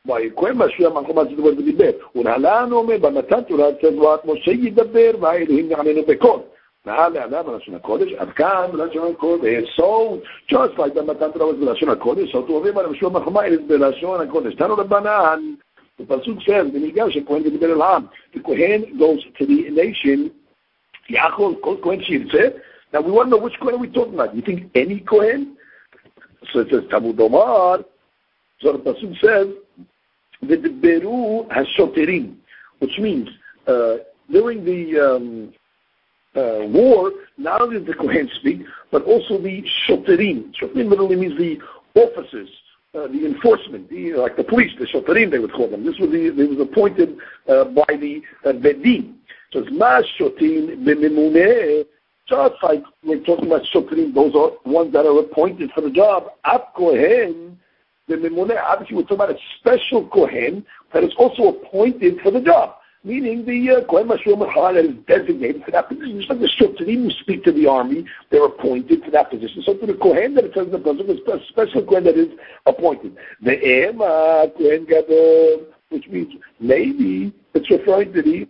וואי, 0.06 0.30
כהן 0.36 0.56
משהו 0.56 0.84
היה 0.84 0.94
מלחמה 0.94 1.24
זה 1.24 1.36
דבר 1.36 1.48
ודיבר. 1.48 1.90
ולהלן 2.14 2.68
הוא 2.70 2.80
אומר, 2.80 2.98
במתן 2.98 3.42
תורה 3.42 3.66
צדועת 3.82 4.24
משה 4.24 4.50
ידבר 4.50 5.10
והאלוהים 5.20 5.70
יעננו 5.70 6.02
בקול. 6.08 6.40
נעל 6.86 7.12
לאדם 7.12 7.48
הלשון 7.48 7.74
הקודש, 7.74 8.12
עד 8.12 8.32
כאן 8.32 8.66
בלשון 8.72 9.12
הקודש, 9.12 9.76
סוד, 9.76 10.20
צ'וס 10.50 10.70
פייט 10.76 10.94
במתן 10.94 11.30
תורה 11.30 11.52
בלשון 11.52 11.88
הקודש, 11.88 12.32
סוד 12.32 12.44
תורבים 12.46 12.78
על 12.78 12.84
המשום 12.84 13.16
מלחמה 13.16 13.44
אלה 13.44 13.56
בלשון 13.66 14.20
הקודש. 14.20 14.54
תנו 14.54 14.76
לבנן, 14.76 15.40
בפסוק 16.00 16.40
שם, 16.40 16.68
בניגן 16.72 17.10
שכהן 17.10 17.46
ידבר 17.46 17.72
אל 17.72 17.82
העם. 17.82 18.02
וכהן 18.36 18.82
goes 18.82 19.38
to 19.38 19.44
the 19.44 19.76
nation, 19.76 20.20
יאכול 21.10 21.54
כל 21.60 21.74
כהן 21.82 22.02
שירצה, 22.02 22.48
Now 22.92 23.00
we 23.00 23.12
want 23.12 23.26
to 23.26 23.36
know 23.36 23.42
which 23.42 23.54
Kohen 23.60 23.74
are 23.74 23.78
we 23.78 23.88
talking 23.88 24.14
about. 24.14 24.34
You 24.34 24.42
think 24.42 24.70
any 24.74 25.00
Kohen? 25.00 25.56
So 26.52 26.60
it 26.60 26.68
says, 26.70 26.82
Talmud 26.90 27.20
Omar, 27.20 27.84
so 28.60 28.72
the 28.72 28.78
Pasuk 28.78 29.18
says, 29.20 29.48
has 30.42 31.66
hashoterim, 31.78 32.36
which 32.78 32.98
means 32.98 33.28
uh, 33.66 33.96
during 34.30 34.64
the 34.64 34.98
um, 34.98 35.52
uh, 36.34 36.66
war, 36.68 37.12
not 37.38 37.60
only 37.60 37.78
did 37.78 37.86
the 37.86 37.94
Kohen 37.94 38.30
speak, 38.38 38.60
but 38.90 39.02
also 39.04 39.38
the 39.38 39.64
shoterim. 39.88 40.52
Shoterim 40.60 40.88
literally 40.88 41.16
means 41.16 41.38
the 41.38 41.58
officers, 41.94 42.48
uh, 42.94 43.06
the 43.08 43.26
enforcement, 43.26 43.88
the, 43.90 44.14
like 44.14 44.36
the 44.36 44.44
police, 44.44 44.72
the 44.78 44.86
shoterim 44.86 45.30
they 45.30 45.38
would 45.38 45.52
call 45.52 45.68
them. 45.68 45.84
This 45.84 45.98
was 45.98 46.10
the, 46.10 46.30
they 46.30 46.44
was 46.44 46.60
appointed 46.60 47.18
uh, 47.48 47.64
by 47.64 47.96
the 47.96 48.22
uh, 48.44 48.52
bedin. 48.52 49.14
So 49.52 49.60
it's 49.60 49.70
ma 49.72 50.02
shotim 50.18 50.84
b'mimuneh. 50.84 51.84
Like 52.30 52.82
we're 53.04 53.22
talking 53.24 53.46
about 53.46 53.62
shoterim, 53.74 54.14
those 54.14 54.34
are 54.34 54.52
ones 54.70 54.92
that 54.92 55.06
are 55.06 55.18
appointed 55.18 55.70
for 55.72 55.80
the 55.80 55.90
job. 55.90 56.30
Ab 56.44 56.62
Kohen 56.76 57.58
the 58.10 58.16
Memune, 58.16 58.60
obviously 58.60 58.96
we're 58.96 59.02
talking 59.02 59.16
about 59.16 59.30
a 59.30 59.38
special 59.58 60.06
Kohen 60.08 60.66
that 60.92 61.04
is 61.04 61.12
also 61.16 61.48
appointed 61.48 62.20
for 62.20 62.30
the 62.30 62.40
job. 62.40 62.74
Meaning 63.02 63.46
the 63.46 63.76
uh, 63.76 63.84
Kohen 63.86 64.08
Mashur 64.08 64.74
that 64.74 64.84
is 64.84 64.94
designated 65.06 65.64
for 65.64 65.70
that 65.70 65.88
position. 65.88 66.18
Just 66.18 66.28
like 66.28 66.40
the 66.40 66.50
Shoftim 66.60 67.04
who 67.04 67.10
speak 67.10 67.44
to 67.44 67.52
the 67.52 67.66
army, 67.66 68.04
they're 68.30 68.44
appointed 68.44 69.02
for 69.04 69.10
that 69.12 69.30
position. 69.30 69.62
So 69.62 69.74
to 69.74 69.86
the 69.86 69.94
Kohen 69.94 70.34
that 70.34 70.44
it 70.44 70.52
says 70.54 70.66
in 70.66 70.72
the 70.72 70.78
Pasuk 70.78 71.08
is 71.08 71.20
a 71.26 71.46
special 71.48 71.82
Kohen 71.86 72.04
that 72.04 72.18
is 72.18 72.28
appointed. 72.66 73.16
The 73.40 73.88
Ema 73.88 74.50
Kohen 74.58 74.84
Gadol, 74.84 75.66
which 75.88 76.08
means 76.08 76.34
maybe 76.58 77.32
it's 77.54 77.70
referring 77.70 78.12
to 78.12 78.20
the 78.20 78.46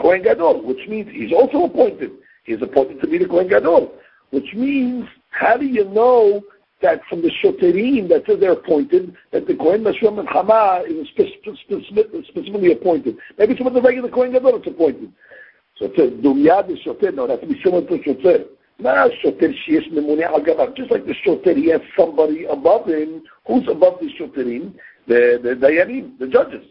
Kohen 0.00 0.22
Gadol, 0.22 0.62
which 0.64 0.86
means 0.88 1.10
he's 1.10 1.32
also 1.32 1.64
appointed. 1.64 2.12
He's 2.44 2.62
appointed 2.62 3.00
to 3.00 3.06
be 3.06 3.18
the 3.18 3.26
Kohen 3.26 3.48
Gadol, 3.48 3.92
which 4.30 4.54
means 4.54 5.06
how 5.30 5.56
do 5.56 5.66
you 5.66 5.84
know 5.84 6.42
that 6.82 7.00
from 7.08 7.20
the 7.22 7.30
Shoterim 7.42 8.08
that 8.08 8.24
they're 8.40 8.52
appointed, 8.52 9.14
that 9.32 9.46
the 9.46 9.54
Kohen 9.54 9.84
Mashram 9.84 10.18
and 10.18 10.28
Hama 10.28 10.82
is 10.88 11.06
specifically 11.08 12.72
appointed. 12.72 13.16
Maybe 13.38 13.56
some 13.56 13.66
of 13.66 13.74
the 13.74 13.82
regular 13.82 14.08
Kohen 14.08 14.32
Gadol 14.32 14.60
is 14.60 14.66
appointed. 14.66 15.12
So 15.76 15.86
it 15.86 15.92
says, 15.96 16.10
Dumyad 16.22 16.70
is 16.70 16.78
Shoter, 16.80 17.12
no, 17.12 17.26
that 17.26 17.40
to 17.40 17.46
be 17.46 17.60
similar 17.62 17.86
to 17.86 18.02
Shoter. 18.02 18.44
Not 18.78 19.10
Shoter 19.22 19.52
Shiesh 19.68 19.90
Memune 19.92 20.22
Al. 20.22 20.40
Just 20.74 20.90
like 20.90 21.04
the 21.06 21.14
Shoter, 21.22 21.54
he 21.54 21.68
has 21.68 21.80
somebody 21.98 22.44
above 22.46 22.86
him. 22.86 23.22
Who's 23.46 23.68
above 23.68 23.98
the 24.00 24.08
Shoterim? 24.18 24.74
The, 25.06 25.38
the 25.42 25.50
Dayanim, 25.50 26.18
the 26.18 26.28
judges. 26.28 26.64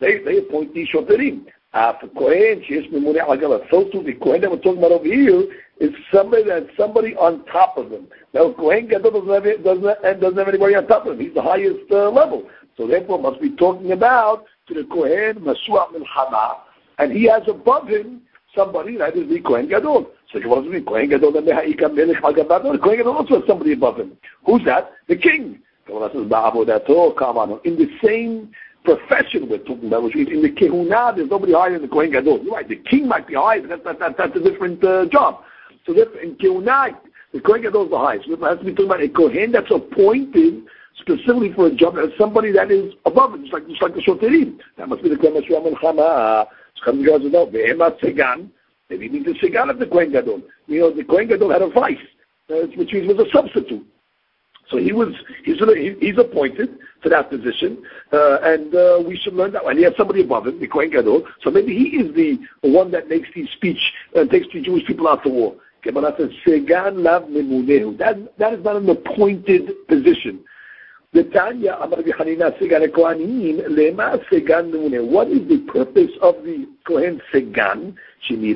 They, 0.00 0.18
they 0.24 0.38
appoint 0.38 0.74
the 0.74 0.86
Shoterim. 0.92 1.46
Uh, 1.76 1.92
for 2.00 2.08
Kohen, 2.08 2.62
Al 2.70 3.36
Gabar. 3.36 3.60
So 3.70 3.84
too, 3.90 4.02
the 4.02 4.14
Kohen 4.14 4.40
that 4.40 4.50
we're 4.50 4.56
talking 4.56 4.78
about 4.78 4.92
over 4.92 5.04
here 5.04 5.42
is 5.78 5.90
somebody 6.10 6.44
that's 6.44 6.74
somebody 6.74 7.14
on 7.16 7.44
top 7.52 7.76
of 7.76 7.90
him. 7.90 8.08
Now, 8.32 8.50
Kohen 8.54 8.88
Gadol 8.88 9.10
doesn't 9.10 9.28
have, 9.44 9.62
doesn't, 9.62 10.02
have, 10.02 10.18
doesn't 10.22 10.38
have 10.38 10.48
anybody 10.48 10.74
on 10.74 10.86
top 10.86 11.04
of 11.04 11.12
him. 11.12 11.20
He's 11.26 11.34
the 11.34 11.42
highest 11.42 11.80
uh, 11.90 12.08
level. 12.08 12.48
So 12.78 12.86
therefore, 12.86 13.18
must 13.20 13.42
be 13.42 13.50
talking 13.56 13.92
about 13.92 14.46
to 14.68 14.74
the 14.74 14.84
Kohen 14.84 15.44
Mashuach 15.44 15.92
Milchama, 15.92 16.60
and 16.96 17.12
he 17.12 17.24
has 17.24 17.42
above 17.46 17.88
him 17.88 18.22
somebody 18.54 18.96
that 18.96 19.14
is 19.14 19.28
the 19.28 19.40
Kohen 19.42 19.68
Gadol. 19.68 20.06
So 20.32 20.40
he 20.40 20.46
wasn't 20.46 20.72
the 20.72 20.80
Kohen 20.80 21.10
Gadol 21.10 21.36
and 21.36 21.46
the 21.46 21.52
Melech 21.52 21.76
The 21.76 22.78
Kohen 22.82 22.96
Gadol 22.96 23.16
also 23.18 23.40
has 23.40 23.46
somebody 23.46 23.74
above 23.74 23.98
him. 23.98 24.16
Who's 24.46 24.64
that? 24.64 24.92
The 25.08 25.16
king. 25.16 25.60
In 25.88 25.94
the 27.76 27.88
same 28.02 28.50
profession 28.86 29.48
we're 29.50 29.58
talking 29.58 29.88
about, 29.88 30.04
which 30.04 30.14
means 30.14 30.28
in 30.30 30.42
the 30.42 30.50
Kehuna, 30.50 31.16
there's 31.16 31.28
nobody 31.28 31.52
higher 31.52 31.72
than 31.72 31.82
the 31.82 31.88
Kohen 31.88 32.12
Gadol. 32.12 32.42
You're 32.42 32.54
right, 32.54 32.68
the 32.68 32.76
king 32.76 33.08
might 33.08 33.26
be 33.26 33.34
higher, 33.34 33.60
but 33.60 33.68
that's, 33.68 33.84
that, 33.84 33.98
that, 33.98 34.16
that's 34.16 34.36
a 34.36 34.40
different 34.40 34.82
uh, 34.84 35.06
job. 35.06 35.42
So 35.84 35.92
therefore, 35.92 36.20
in 36.20 36.36
Kehunah, 36.36 36.96
the 37.32 37.40
Kohen 37.40 37.62
Gadol 37.62 37.84
is 37.86 37.90
the 37.90 37.98
highest. 37.98 38.28
We 38.28 38.36
have 38.40 38.60
to 38.60 38.64
be 38.64 38.70
talking 38.70 38.86
about 38.86 39.02
a 39.02 39.08
Kohen 39.08 39.50
that's 39.50 39.70
appointed 39.70 40.62
specifically 41.00 41.52
for 41.52 41.66
a 41.66 41.74
job 41.74 41.98
as 41.98 42.10
somebody 42.16 42.52
that 42.52 42.70
is 42.70 42.94
above 43.04 43.34
it, 43.34 43.42
just 43.42 43.52
like 43.52 43.66
just 43.66 43.82
like 43.82 43.94
the 43.94 44.00
Shoterim. 44.00 44.58
That 44.78 44.88
must 44.88 45.02
be 45.02 45.10
the 45.10 45.16
Kohen 45.18 45.42
Mashua 45.42 45.60
Melchama. 45.60 46.46
Maybe 46.86 47.10
it 47.10 47.78
means 47.78 48.00
the 48.00 48.06
Segan 48.06 48.50
they 48.88 48.96
need 48.98 49.24
the 49.24 49.32
Segan 49.42 49.70
of 49.70 49.78
the 49.78 49.86
Kohen 49.86 50.12
Gadol. 50.12 50.42
You 50.66 50.80
know, 50.80 50.92
the 50.92 51.04
Kohen 51.04 51.28
Gadol 51.28 51.50
had 51.50 51.62
a 51.62 51.70
vice, 51.70 51.96
uh, 52.50 52.66
which 52.76 52.92
means 52.92 53.08
was 53.08 53.26
a 53.26 53.30
substitute. 53.32 53.86
So 54.70 54.78
he 54.78 54.92
was 54.92 55.14
he's, 55.44 55.58
he's 56.00 56.18
appointed 56.18 56.78
to 57.02 57.08
that 57.08 57.30
position, 57.30 57.82
uh, 58.12 58.38
and 58.42 58.74
uh, 58.74 59.02
we 59.06 59.16
should 59.16 59.34
learn 59.34 59.52
that. 59.52 59.64
And 59.64 59.78
he 59.78 59.84
has 59.84 59.94
somebody 59.96 60.22
above 60.22 60.46
him, 60.46 60.58
the 60.58 60.66
Kohen 60.66 60.90
Gadol. 60.90 61.24
So 61.42 61.50
maybe 61.50 61.72
he 61.74 61.96
is 61.98 62.14
the, 62.14 62.38
one 62.68 62.90
that 62.90 63.08
makes 63.08 63.28
the 63.34 63.46
speech 63.56 63.78
and 64.14 64.28
uh, 64.28 64.32
takes 64.32 64.46
the 64.52 64.60
Jewish 64.60 64.84
people 64.86 65.06
out 65.08 65.22
to 65.22 65.28
war. 65.28 65.54
That 65.84 65.94
that 68.38 68.54
is 68.54 68.64
not 68.64 68.76
an 68.76 68.88
appointed 68.90 69.86
position. 69.86 70.44
What 71.12 71.28
is 75.28 75.48
the 75.48 75.58
purpose 75.68 76.10
of 76.20 76.34
the 76.42 76.68
Kohen 76.86 77.22
Segan? 77.32 77.94
The 78.28 78.52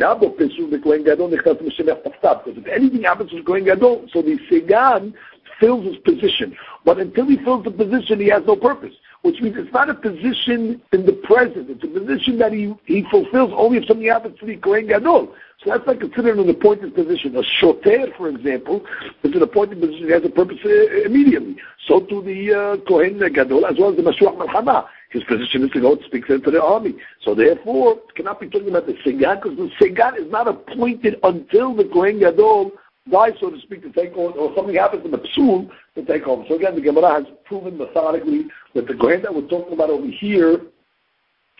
Because 2.45 2.59
if 2.59 2.67
anything 2.67 3.03
happens 3.05 3.31
to 3.31 3.37
the 3.37 3.43
Kohen 3.43 3.65
Gadol, 3.65 4.07
so 4.13 4.21
the 4.21 4.37
Segan 4.51 5.15
fills 5.61 5.85
his 5.85 5.97
position. 5.99 6.57
But 6.85 6.99
until 6.99 7.27
he 7.27 7.37
fills 7.45 7.65
the 7.65 7.71
position, 7.71 8.19
he 8.19 8.29
has 8.29 8.43
no 8.47 8.57
purpose 8.57 8.95
which 9.23 9.41
means 9.41 9.55
it's 9.59 9.73
not 9.73 9.91
a 9.91 9.95
position 9.95 10.81
in 10.93 11.05
the 11.05 11.13
present. 11.13 11.69
It's 11.69 11.85
a 11.85 11.87
position 11.87 12.39
that 12.39 12.53
he, 12.53 12.75
he 12.87 13.05
fulfills 13.11 13.53
only 13.55 13.79
if 13.79 13.87
something 13.87 14.07
happens 14.07 14.39
to 14.41 14.47
the 14.47 14.57
Kohen 14.57 14.87
Gadol. 14.87 15.35
So 15.63 15.71
that's 15.71 15.87
not 15.87 16.01
considered 16.01 16.39
an 16.39 16.49
appointed 16.49 16.95
position. 16.95 17.37
A 17.37 17.43
shoter, 17.43 18.07
for 18.17 18.29
example, 18.29 18.83
is 19.23 19.35
an 19.35 19.43
appointed 19.43 19.81
position 19.81 20.09
that 20.09 20.23
has 20.23 20.31
a 20.31 20.35
purpose 20.35 20.57
uh, 20.65 21.05
immediately. 21.05 21.57
So 21.87 22.01
to 22.01 22.23
the 22.23 22.55
uh, 22.55 22.89
Kohen 22.89 23.19
Gadol, 23.19 23.67
as 23.67 23.77
well 23.79 23.91
as 23.91 23.97
the 23.97 24.03
Mashuach 24.03 24.39
Malchama. 24.39 24.87
His 25.11 25.25
position 25.25 25.65
is 25.65 25.73
to 25.73 25.81
go 25.81 25.95
and 25.95 26.05
speak 26.05 26.29
to 26.29 26.39
the 26.39 26.63
army. 26.63 26.95
So 27.23 27.35
therefore, 27.35 27.99
cannot 28.15 28.41
be 28.41 28.49
talking 28.49 28.69
about 28.69 28.87
the 28.87 28.93
Segan, 29.05 29.43
because 29.43 29.57
the 29.59 29.69
Segan 29.81 30.17
is 30.17 30.31
not 30.31 30.47
appointed 30.47 31.17
until 31.25 31.75
the 31.75 31.85
Kohen 31.93 32.21
Gadol 32.21 32.71
die, 33.10 33.32
so 33.40 33.50
to 33.50 33.60
speak, 33.62 33.84
to 33.84 33.92
take 33.92 34.16
on, 34.18 34.38
or 34.38 34.54
something 34.56 34.76
happens 34.76 35.06
in 35.06 35.12
the 35.12 35.20
psul 35.20 35.70
to 35.96 36.06
take 36.06 36.24
home. 36.24 36.46
So 36.48 36.56
again, 36.56 36.76
the 36.76 36.82
Gemara 36.82 37.14
has 37.14 37.26
proven 37.46 37.78
methodically 37.78 38.46
that 38.74 38.88
the 38.88 38.96
Kohen 38.96 39.22
that 39.22 39.34
we're 39.34 39.48
talking 39.48 39.74
about 39.74 39.90
over 39.90 40.08
here 40.08 40.62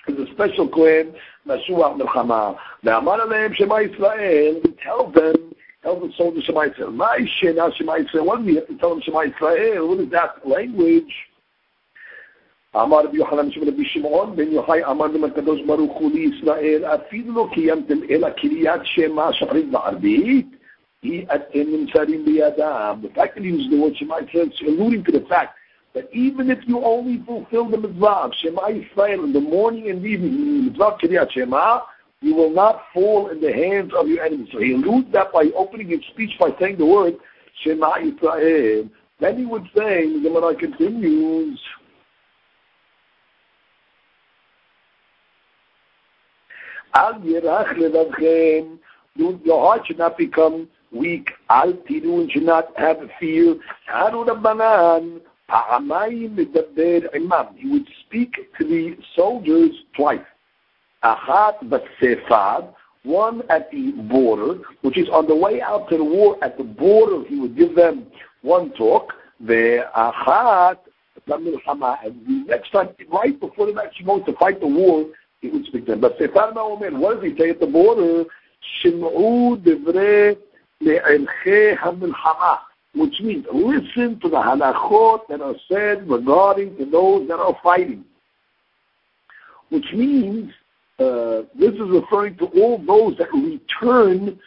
is 0.08 0.18
a 0.18 0.32
special 0.34 0.68
Kohen, 0.68 1.16
Mashuach 1.48 2.00
Melchama. 2.00 2.58
Now, 2.84 3.00
Amar 3.00 3.20
Aleim 3.20 3.54
Shema 3.54 3.76
Yisrael, 3.76 4.62
tell 4.82 5.12
them, 5.12 5.54
tell 5.84 6.00
the 6.00 6.12
soldiers 6.18 6.44
Shema 6.46 6.68
Yisrael, 6.68 6.94
my 6.94 7.20
Shena 7.42 7.76
Shema 7.76 7.98
Yisrael, 7.98 8.26
what 8.26 8.40
do 8.40 8.46
we 8.46 8.56
have 8.56 8.68
to 8.68 8.78
tell 8.78 8.90
them 8.90 9.02
Shema 9.02 9.26
Yisrael? 9.26 9.88
What 9.88 10.00
is 10.00 10.12
that 10.12 10.48
language? 10.48 11.14
אמר 12.84 13.06
רבי 13.06 13.18
יוחנן 13.18 13.52
שם 13.52 13.62
רבי 13.68 13.86
שמעון 13.86 14.36
בן 14.36 14.52
יוחאי 14.52 14.84
אמר 14.84 15.08
להם 15.08 15.24
הקדוש 15.24 15.62
ברוך 15.62 15.98
הוא 15.98 16.12
לישראל 16.12 16.86
אפילו 16.86 17.34
לא 17.34 17.48
קיימתם 17.54 17.98
אלא 18.10 18.30
קריאת 18.30 18.80
שמע 18.84 19.34
שחרית 19.34 19.72
בערבית 19.72 20.48
the 21.03 21.27
fact 23.15 23.35
that 23.35 23.43
he 23.43 23.49
uses 23.49 23.71
the 23.71 23.81
word 23.81 23.97
Shema 23.97 24.21
Yisrael 24.21 24.53
is 24.53 24.61
alluding 24.67 25.05
to 25.05 25.13
the 25.13 25.25
fact 25.29 25.57
that 25.95 26.09
even 26.13 26.51
if 26.51 26.59
you 26.67 26.85
only 26.85 27.23
fulfill 27.25 27.69
the 27.69 27.79
mitzvah 27.79 28.31
Shema 28.41 28.63
Yisrael 28.69 29.25
in 29.25 29.33
the 29.33 29.41
morning 29.41 29.89
and 29.91 30.05
evening, 30.05 30.67
mitzvah 30.67 30.99
Kiryat 31.03 31.31
Shema, 31.33 31.81
you 32.21 32.35
will 32.35 32.51
not 32.51 32.83
fall 32.93 33.29
in 33.29 33.41
the 33.41 33.51
hands 33.53 33.93
of 33.97 34.07
your 34.09 34.23
enemies. 34.25 34.49
So 34.53 34.59
he 34.61 34.75
alludes 34.75 35.11
that 35.13 35.33
by 35.33 35.45
opening 35.57 35.89
his 35.89 36.01
speech 36.13 36.39
by 36.39 36.51
saying 36.61 36.77
the 36.77 36.85
word 36.87 37.17
Shema 37.65 37.95
Yisrael. 37.95 38.91
Then 39.21 39.39
he 39.39 39.47
would 39.47 39.65
say, 39.77 40.07
the 40.13 40.21
Gemara 40.23 40.55
continues, 40.55 41.59
Al 46.95 47.15
Yerach 47.21 47.75
Levavchem, 47.77 48.79
your 49.17 49.61
heart 49.61 49.87
should 49.87 49.99
not 49.99 50.17
become 50.19 50.69
weak, 50.93 51.31
and 51.49 51.79
should 52.31 52.43
not 52.43 52.77
have 52.77 52.99
fear. 53.19 53.57
Rabbanan, 53.89 55.21
pa'amayim 55.49 56.37
medaber 56.37 57.15
imam. 57.15 57.55
He 57.57 57.69
would 57.71 57.89
speak 58.07 58.35
to 58.59 58.65
the 58.65 58.97
soldiers 59.15 59.71
twice. 59.97 60.21
Achat 61.05 61.63
b'sefad, 61.65 62.75
one 63.05 63.43
at 63.49 63.71
the 63.71 63.93
border, 63.93 64.61
which 64.83 64.99
is 64.99 65.09
on 65.09 65.27
the 65.27 65.35
way 65.35 65.63
out 65.63 65.89
to 65.89 65.97
the 65.97 66.05
war. 66.05 66.37
At 66.43 66.59
the 66.59 66.65
border, 66.65 67.25
he 67.27 67.39
would 67.39 67.57
give 67.57 67.75
them 67.75 68.07
one 68.43 68.71
talk. 68.73 69.15
The 69.41 69.87
achat 69.97 70.79
and 71.27 71.47
the 71.47 72.45
next 72.47 72.71
time, 72.71 72.89
right 73.13 73.39
before 73.39 73.67
they're 73.67 73.79
actually 73.85 74.07
going 74.07 74.25
to 74.25 74.33
fight 74.35 74.61
the 74.61 74.67
war, 74.67 75.07
he 75.41 75.49
would 75.49 75.65
speak 75.67 75.87
to 75.87 75.93
them. 75.93 76.01
But 76.01 76.19
Sefar 76.19 76.57
Omer, 76.57 76.91
what 76.99 77.21
does 77.21 77.31
he 77.31 77.39
say 77.39 77.51
at 77.51 77.61
the 77.61 77.67
border? 77.67 78.25
Le'elche 78.85 78.97
hamilchama, 79.65 80.37
which 82.95 83.21
means 83.21 83.47
listen 83.53 84.19
to 84.21 84.29
the 84.29 84.37
halachot 84.37 85.21
that 85.29 85.41
are 85.41 85.55
said 85.71 86.09
regarding 86.09 86.77
to 86.77 86.85
those 86.87 87.29
that 87.29 87.39
are 87.39 87.57
fighting. 87.63 88.05
Which 89.69 89.87
means 89.93 90.51
uh, 90.99 91.43
this 91.55 91.75
is 91.75 91.89
referring 91.89 92.37
to 92.39 92.47
all 92.47 92.79
those 92.79 93.17
that 93.19 93.33
return 93.33 94.39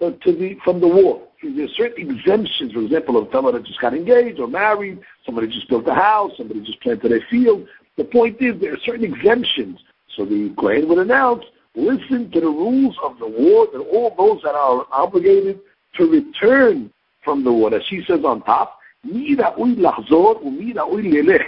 uh, 0.00 0.10
to 0.22 0.32
the 0.32 0.56
from 0.64 0.80
the 0.80 0.88
war. 0.88 1.26
There's 1.42 1.74
certain 1.76 2.10
exemptions, 2.10 2.72
for 2.72 2.80
example, 2.80 3.16
of 3.16 3.28
someone 3.32 3.54
that 3.54 3.64
just 3.64 3.80
got 3.80 3.94
engaged 3.94 4.40
or 4.40 4.48
married, 4.48 5.00
somebody 5.24 5.46
just 5.48 5.68
built 5.68 5.86
a 5.88 5.94
house, 5.94 6.32
somebody 6.36 6.60
just 6.60 6.80
planted 6.80 7.12
a 7.12 7.20
field. 7.30 7.66
The 7.96 8.04
point 8.04 8.36
is 8.40 8.60
there 8.60 8.74
are 8.74 8.80
certain 8.84 9.04
exemptions. 9.04 9.78
So 10.16 10.24
the 10.24 10.54
Kohen 10.58 10.88
would 10.88 10.98
announce, 10.98 11.44
listen 11.74 12.30
to 12.32 12.40
the 12.40 12.46
rules 12.46 12.96
of 13.02 13.18
the 13.18 13.26
war, 13.28 13.68
and 13.72 13.82
all 13.86 14.14
those 14.16 14.42
that 14.42 14.54
are 14.54 14.86
obligated 14.90 15.60
to 15.95 16.09
return 16.09 16.91
from 17.23 17.43
the 17.43 17.51
war. 17.51 17.73
As 17.73 17.83
she 17.89 18.03
says 18.07 18.23
on 18.23 18.41
top, 18.41 18.69
מי 19.03 19.35
ראוי 19.35 19.75
לחזור 19.77 20.41
ומי 20.45 20.73
ראוי 20.73 21.01
ללך, 21.11 21.41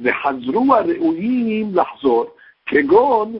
וחזרו 0.00 0.74
הראויים 0.74 1.74
לחזור, 1.74 2.26
כגון 2.66 3.38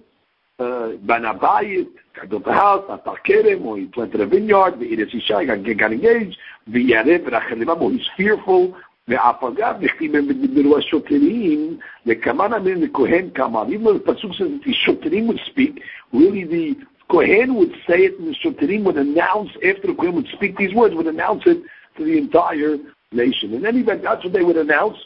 Banabayit, 0.61 1.89
built 2.29 2.47
a 2.47 2.53
house, 2.53 2.85
Atar 2.89 3.17
Kerem, 3.27 3.65
or 3.65 3.77
he 3.77 3.87
planted 3.87 4.21
a 4.21 4.27
vineyard, 4.27 4.79
the 4.79 4.87
Eretz 4.87 5.13
Isha, 5.13 5.45
got, 5.45 5.77
got 5.77 5.93
engaged, 5.93 6.39
V'yareb, 6.71 7.27
Rachel 7.27 7.91
he's 7.91 8.09
fearful, 8.17 8.75
ואף 9.09 9.45
נכתיב 9.81 10.17
הם 10.17 10.33
דיברו 10.33 10.79
השוטרים, 10.79 11.77
וכמה 12.07 12.49
נאמרים 12.49 12.83
לכהן 12.83 13.31
כמה, 13.35 13.65
even 13.69 13.85
though 13.85 13.99
the 13.99 14.13
Pasuk 14.13 14.35
says 14.35 14.49
that 14.49 14.65
the 14.65 14.73
שוטרים 14.73 15.27
would 15.27 15.41
speak, 15.47 15.83
really 16.13 16.45
the 16.45 16.75
Kohen 17.10 17.56
would 17.56 17.72
say 17.88 18.06
it, 18.06 18.20
and 18.20 18.28
the 18.28 18.36
Shoterim 18.36 18.84
would 18.84 18.98
announce, 18.98 19.50
after 19.58 19.88
the 19.88 19.96
Kohen 19.96 20.16
would 20.16 20.28
speak 20.34 20.58
these 20.58 20.74
words, 20.74 20.96
would 20.96 21.08
announce 21.08 21.44
it 21.46 21.62
to 21.98 22.06
the 22.06 22.18
entire 22.18 22.78
nation. 23.12 23.54
In 23.54 23.66
any 23.66 23.80
event, 23.80 24.04
that's 24.04 24.24
what 24.24 24.34
they 24.34 24.44
would 24.44 24.58
announce. 24.58 24.98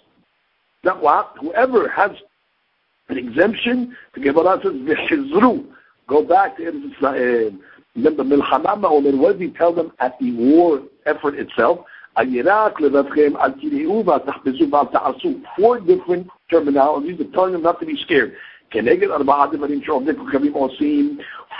That 0.83 1.01
what? 1.01 1.35
Whoever 1.39 1.87
has 1.89 2.11
an 3.09 3.17
exemption, 3.17 3.95
the 4.13 4.19
Gemara 4.19 4.59
says, 4.61 4.73
v'chizru, 4.73 5.65
go 6.07 6.23
back 6.25 6.57
to 6.57 6.63
Eretz 6.63 7.57
Remember, 7.95 8.23
milchamama 8.23 8.89
or 8.89 9.01
what 9.17 9.37
did 9.37 9.49
he 9.49 9.55
tell 9.55 9.71
them 9.73 9.91
at 9.99 10.17
the 10.19 10.31
war 10.33 10.81
effort 11.05 11.35
itself? 11.35 11.85
Four 12.15 12.25
different 15.79 16.27
terminologies 16.51 17.19
of 17.19 17.31
telling 17.33 17.53
them 17.53 17.61
not 17.61 17.79
to 17.79 17.85
be 17.85 17.95
scared. 18.03 18.35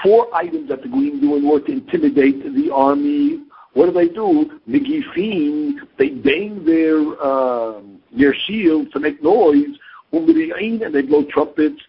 Four 0.04 0.36
items 0.36 0.70
that 0.70 0.82
the 0.82 0.90
Goyim 0.90 1.22
do 1.22 1.36
in 1.38 1.46
order 1.46 1.66
to 1.68 1.72
intimidate 1.72 2.44
the 2.44 2.72
army. 2.74 3.44
What 3.74 3.86
do 3.88 3.92
they 3.92 4.10
do? 4.10 4.60
Nigifin, 4.70 5.76
they 5.98 6.10
bang 6.10 6.64
their 6.66 7.00
uh, 7.22 7.82
their 8.16 8.34
shields 8.34 8.92
to 8.92 9.00
make 9.00 9.24
noise 9.24 9.80
and 10.14 10.94
they 10.94 11.02
blow 11.02 11.26
trumpets, 11.26 11.82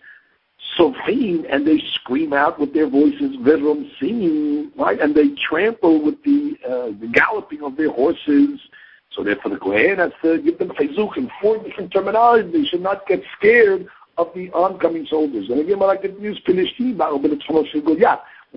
sofim, 0.79 1.45
and 1.51 1.67
they 1.67 1.79
scream 1.95 2.33
out 2.33 2.59
with 2.59 2.73
their 2.73 2.89
voices, 2.89 3.37
vedrum, 3.43 3.91
singing, 4.01 4.73
right? 4.77 4.99
And 5.01 5.15
they 5.15 5.29
trample 5.49 6.03
with 6.03 6.23
the, 6.25 6.57
uh, 6.67 6.99
the 7.01 7.11
galloping 7.13 7.63
of 7.63 7.77
their 7.77 7.91
horses. 7.91 8.61
So 9.11 9.23
therefore 9.23 9.53
the 9.53 9.59
Kohen 9.59 9.99
has 9.99 10.13
to 10.23 10.41
give 10.41 10.59
them 10.59 10.71
chizuk 10.71 11.17
in 11.17 11.31
four 11.41 11.63
different 11.63 11.93
terminologies. 11.93 12.53
They 12.53 12.65
should 12.65 12.81
not 12.81 13.07
get 13.07 13.23
scared 13.39 13.87
of 14.18 14.28
the 14.36 14.52
oncoming 14.52 15.06
soldiers. 15.10 15.50
And 15.50 15.60
again, 15.60 15.82
I 15.82 15.96
could 15.98 16.18
use 16.20 16.40
Philistine, 16.46 16.98
but 16.98 17.12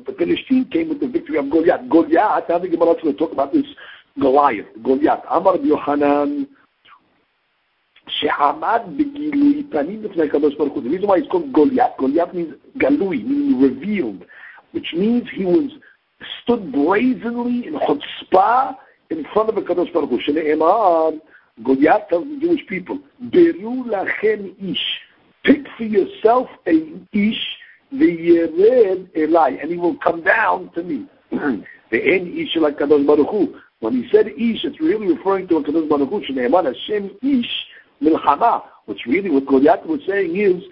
the 0.07 0.15
Philistine 0.19 0.65
came 0.71 0.89
with 0.89 1.01
the 1.01 1.09
victory 1.09 1.39
of 1.39 1.51
Goliath. 1.51 1.89
Goliath, 1.89 2.51
I 2.51 2.59
think 2.61 2.75
about 2.75 3.01
to 3.03 3.13
talk 3.13 3.33
about 3.33 3.53
this 3.53 3.67
Goliath. 4.19 4.67
Goliath. 4.83 5.23
Amar 5.31 5.57
Yohanan 5.59 6.47
שעמד 8.09 8.81
בגילוי 8.97 9.63
פנים 9.71 10.03
בפני 10.03 10.23
הקדוש 10.23 10.55
ברוך 10.55 10.73
הוא. 10.73 10.83
The 10.83 10.89
reason 10.89 11.07
why 11.07 11.19
it's 11.19 11.29
called 11.29 11.53
Goliath, 11.53 11.97
Goliath 11.99 12.35
means 12.35 12.55
galui, 12.79 13.25
meaning 13.25 13.61
revealed, 13.61 14.27
which 14.73 14.93
means 14.93 15.29
he 15.31 15.45
was 15.45 15.71
stood 16.43 16.73
brazenly 16.73 17.67
in 17.67 17.75
chutzpah 17.79 18.77
in 19.11 19.25
front 19.33 19.49
of 19.49 19.55
the 19.55 19.63
Kadosh 19.63 19.93
Baruch 19.93 20.11
Hu. 20.11 20.21
שנאמר, 20.21 21.21
Goliath 21.63 22.09
tells 22.09 22.25
the 22.25 22.39
Jewish 22.41 22.67
people, 22.67 22.99
beru 23.21 23.85
lachem 23.85 24.55
ish, 24.73 25.01
pick 25.44 25.66
for 25.78 25.84
yourself 25.84 26.48
a 26.68 26.94
ish 27.12 27.58
the 27.92 28.44
uh, 28.44 28.48
v'yered 28.52 29.10
elai, 29.16 29.62
and 29.62 29.72
he 29.72 29.78
will 29.78 29.98
come 29.98 30.24
down 30.24 30.70
to 30.74 30.84
me. 30.84 31.06
the 31.32 31.66
end 31.94 32.38
ish 32.38 32.56
like 32.58 32.78
Kadosh 32.78 33.06
Baruch 33.06 33.30
Hu. 33.30 33.56
When 33.80 33.94
he 33.94 34.10
said 34.12 34.28
ish, 34.28 34.64
it's 34.64 34.80
really 34.80 35.14
referring 35.14 35.48
to 35.50 35.58
a 35.58 35.64
Kadosh 35.64 35.90
Baruch 35.90 36.10
Hu. 36.10 36.22
Shneiman 36.22 36.66
Hashem 36.66 37.12
ish 37.22 37.66
milchama. 38.02 38.64
What's 38.86 39.06
really 39.06 39.30
what 39.30 39.46
Goliath 39.46 39.86
was 39.86 40.02
saying 40.08 40.36
is, 40.36 40.64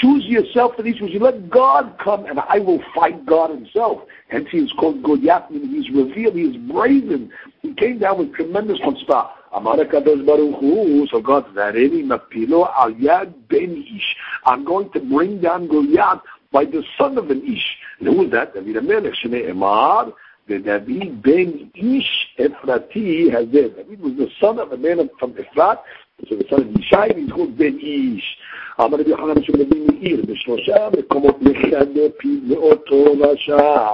choose 0.00 0.24
yourself 0.24 0.74
for 0.76 0.82
these 0.82 1.00
words. 1.00 1.12
You 1.12 1.20
let 1.20 1.50
God 1.50 1.96
come, 2.02 2.26
and 2.26 2.38
I 2.40 2.58
will 2.58 2.82
fight 2.94 3.24
God 3.26 3.50
Himself. 3.50 4.02
Hence, 4.28 4.48
he 4.50 4.58
is 4.58 4.72
called 4.78 5.02
Goliath, 5.02 5.50
meaning 5.50 5.68
he's 5.70 5.90
revealed, 5.90 6.34
he 6.34 6.42
is 6.42 6.56
brazen. 6.70 7.30
He 7.60 7.74
came 7.74 7.98
down 7.98 8.18
with 8.18 8.34
tremendous 8.34 8.78
chutzpah. 8.80 9.30
Amar 9.53 9.77
HaKadosh 9.77 10.25
Baruch 10.25 10.59
Hu, 10.59 11.07
so 11.09 11.21
God 11.21 11.45
said, 11.55 11.75
mapilo 11.75 12.69
al 12.77 12.91
yad 12.91 13.33
ben 13.49 13.85
ish. 13.95 14.15
I'm 14.45 14.65
going 14.65 14.91
to 14.91 14.99
bring 14.99 15.41
down 15.41 15.67
Goliath 15.67 16.21
by 16.51 16.65
the 16.65 16.83
son 16.97 17.17
of 17.17 17.29
an 17.29 17.43
ish. 17.43 17.77
And 17.99 18.07
who 18.09 18.25
is 18.25 18.31
that? 18.31 18.53
David 18.53 18.75
HaMelech, 18.75 19.15
Shnei 19.23 19.49
Emar, 19.49 20.13
the 20.47 20.59
David 20.59 21.21
ben 21.21 21.71
Ish 21.75 22.27
Ephrati 22.39 23.29
Hazeh. 23.31 23.75
David 23.75 23.99
was 24.01 24.13
the 24.17 24.29
son 24.39 24.59
of 24.59 24.71
a 24.71 24.77
man 24.77 25.09
from 25.19 25.33
Ephrat, 25.33 25.79
so 26.27 26.35
the 26.35 26.45
son 26.49 26.61
of 26.61 26.67
Yishai 26.67 27.15
means 27.15 27.31
called 27.31 27.57
Ben 27.57 27.79
Ish. 27.79 28.37
אמר 28.79 28.97
רבי 28.97 29.09
יוחנן 29.09 29.39
משום 29.39 29.55
רבי 29.55 29.79
מאיר, 29.79 30.21
בשלושה 30.27 30.89
מקומות 30.99 31.41
מחנה 31.41 31.99
פיו 32.17 32.39
מאותו 32.47 33.05
רשע. 33.19 33.91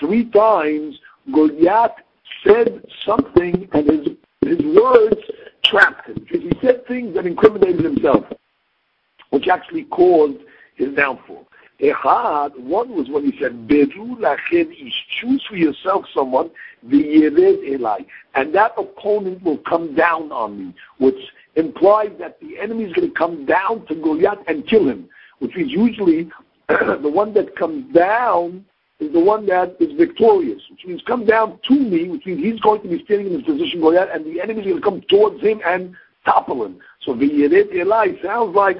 Three 0.00 0.24
times 0.24 1.00
Goliath 1.32 1.96
said 2.44 2.84
something 3.04 3.68
and 3.72 3.86
his, 3.88 4.08
his 4.43 4.59
words 4.75 5.21
trapped 5.63 6.07
him. 6.07 6.15
Because 6.15 6.41
he 6.41 6.51
said 6.61 6.85
things 6.87 7.15
that 7.15 7.25
incriminated 7.25 7.83
himself, 7.83 8.25
which 9.29 9.47
actually 9.47 9.85
caused 9.85 10.39
his 10.75 10.93
downfall. 10.95 11.47
Echad, 11.81 12.57
one 12.59 12.95
was 12.95 13.09
when 13.09 13.25
he 13.25 13.37
said, 13.39 13.67
Beru 13.67 14.15
lachem 14.17 14.71
ish, 14.71 15.07
choose 15.19 15.43
for 15.49 15.55
yourself 15.55 16.05
someone, 16.13 16.51
the 16.83 17.03
v'yered 17.03 17.79
elai, 17.79 18.05
and 18.35 18.53
that 18.53 18.73
opponent 18.77 19.41
will 19.43 19.57
come 19.57 19.95
down 19.95 20.31
on 20.31 20.59
me, 20.59 20.75
which 20.99 21.15
implies 21.55 22.11
that 22.19 22.39
the 22.39 22.59
enemy 22.59 22.83
is 22.83 22.93
going 22.93 23.07
to 23.07 23.13
come 23.13 23.45
down 23.45 23.85
to 23.87 23.95
Goliath 23.95 24.39
and 24.47 24.67
kill 24.67 24.87
him, 24.87 25.09
which 25.39 25.55
means 25.55 25.71
usually 25.71 26.29
the 26.69 27.11
one 27.11 27.33
that 27.33 27.55
comes 27.55 27.91
down 27.95 28.63
is 29.01 29.11
the 29.11 29.19
one 29.19 29.47
that 29.47 29.75
is 29.79 29.91
victorious, 29.97 30.61
which 30.69 30.85
means 30.85 31.01
come 31.07 31.25
down 31.25 31.59
to 31.67 31.73
me, 31.73 32.07
which 32.07 32.25
means 32.25 32.39
he's 32.39 32.59
going 32.61 32.81
to 32.83 32.87
be 32.87 33.03
standing 33.03 33.27
in 33.27 33.33
his 33.33 33.41
position, 33.41 33.81
Goliath, 33.81 34.09
and 34.13 34.23
the 34.25 34.39
enemy 34.39 34.61
is 34.61 34.67
going 34.67 34.75
to 34.75 34.81
come 34.81 35.01
towards 35.09 35.41
him 35.41 35.59
and 35.65 35.95
topple 36.23 36.63
him. 36.63 36.79
So 37.01 37.13
V'yirid 37.13 37.73
Eli 37.73 38.21
sounds 38.23 38.55
like 38.55 38.77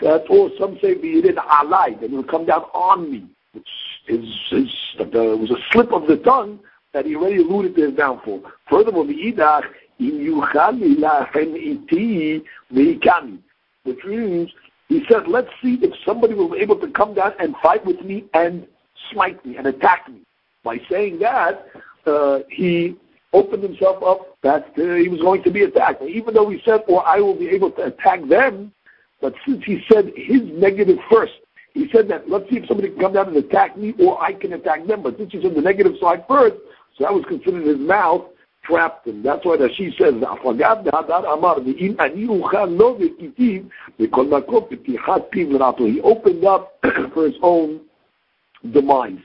that, 0.00 0.24
or 0.28 0.50
some 0.58 0.76
say 0.82 0.96
V'yirid 0.96 1.36
Alai, 1.36 2.00
that 2.00 2.10
will 2.10 2.24
come 2.24 2.46
down 2.46 2.62
on 2.74 3.12
me, 3.12 3.28
which 3.52 3.68
is, 4.08 4.24
is 4.50 4.70
uh, 4.98 5.06
was 5.06 5.52
a 5.52 5.72
slip 5.72 5.92
of 5.92 6.08
the 6.08 6.16
tongue 6.16 6.58
that 6.92 7.06
he 7.06 7.14
already 7.14 7.36
alluded 7.36 7.76
to 7.76 7.86
his 7.86 7.96
downfall. 7.96 8.42
Furthermore, 8.68 9.04
V'yidach, 9.04 9.62
Im 10.00 10.18
Yuchali 10.18 10.96
Lachem 10.96 11.54
Iti 11.54 12.42
V'yikami, 12.72 13.38
which 13.84 14.04
means 14.04 14.50
he 14.88 15.04
said, 15.08 15.28
let's 15.28 15.48
see 15.62 15.78
if 15.80 15.94
somebody 16.04 16.34
will 16.34 16.50
be 16.50 16.58
able 16.58 16.78
to 16.80 16.90
come 16.90 17.14
down 17.14 17.32
and 17.38 17.54
fight 17.62 17.86
with 17.86 18.00
me 18.02 18.24
and 18.34 18.66
smite 19.14 19.44
me 19.46 19.56
and 19.56 19.66
attack 19.66 20.08
me. 20.12 20.20
By 20.62 20.78
saying 20.90 21.18
that, 21.20 21.66
uh, 22.06 22.40
he 22.50 22.96
opened 23.32 23.62
himself 23.62 24.02
up 24.02 24.36
that 24.42 24.66
uh, 24.78 24.94
he 24.94 25.08
was 25.08 25.20
going 25.20 25.42
to 25.44 25.50
be 25.50 25.62
attacked. 25.62 26.02
Even 26.02 26.34
though 26.34 26.50
he 26.50 26.60
said, 26.64 26.82
or 26.88 27.06
I 27.06 27.18
will 27.20 27.38
be 27.38 27.48
able 27.48 27.70
to 27.72 27.84
attack 27.84 28.20
them, 28.28 28.72
but 29.20 29.34
since 29.46 29.64
he 29.64 29.82
said 29.90 30.12
his 30.14 30.42
negative 30.42 30.98
first, 31.10 31.32
he 31.72 31.88
said 31.92 32.08
that 32.08 32.28
let's 32.28 32.48
see 32.50 32.58
if 32.58 32.66
somebody 32.68 32.90
can 32.90 33.00
come 33.00 33.14
down 33.14 33.28
and 33.28 33.36
attack 33.36 33.76
me 33.76 33.94
or 33.98 34.22
I 34.22 34.32
can 34.34 34.52
attack 34.52 34.86
them. 34.86 35.02
But 35.02 35.16
since 35.16 35.32
he 35.32 35.42
said 35.42 35.54
the 35.54 35.60
negative 35.60 35.94
side 36.00 36.24
first, 36.28 36.56
so 36.96 37.04
that 37.04 37.12
was 37.12 37.24
considered 37.26 37.66
his 37.66 37.78
mouth 37.78 38.26
trapped 38.64 39.06
him. 39.06 39.22
That's 39.22 39.44
why 39.44 39.56
she 39.76 39.94
says. 39.98 40.14
He 45.78 46.00
opened 46.02 46.44
up 46.44 46.78
for 47.14 47.24
his 47.26 47.34
own 47.42 47.80
demise. 48.72 49.18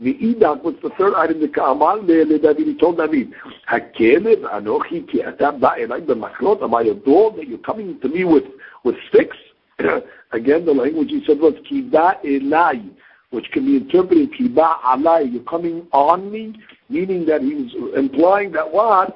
The 0.00 0.14
Idak, 0.14 0.64
what's 0.64 0.82
the 0.82 0.90
third 0.98 1.14
item? 1.14 1.40
The 1.40 1.48
Ka'amal 1.48 2.02
le 2.04 2.38
David. 2.38 2.66
He 2.66 2.76
told 2.76 2.98
David, 2.98 3.32
Hakelev 3.70 4.42
anochi 4.52 5.08
ki 5.08 5.22
atam 5.22 5.60
ba'elai 5.60 6.04
b'machlot. 6.04 6.62
Am 6.62 6.74
I 6.74 6.82
a 6.82 6.94
dog 6.94 7.36
that 7.36 7.46
you're 7.46 7.58
coming 7.58 8.00
to 8.00 8.08
me 8.08 8.24
with, 8.24 8.44
with 8.84 8.96
sticks? 9.08 9.36
Again, 10.32 10.64
the 10.64 10.72
language 10.72 11.10
he 11.10 11.22
said 11.26 11.38
was 11.38 11.54
Kiba 11.70 12.24
elai, 12.24 12.90
which 13.30 13.46
can 13.52 13.64
be 13.64 13.76
interpreted 13.76 14.32
Kiba 14.32 14.80
alai. 14.80 15.32
You're 15.32 15.42
coming 15.44 15.86
on 15.92 16.32
me, 16.32 16.58
meaning 16.88 17.24
that 17.26 17.42
he 17.42 17.54
was 17.54 17.94
implying 17.96 18.50
that 18.52 18.72
what? 18.72 19.14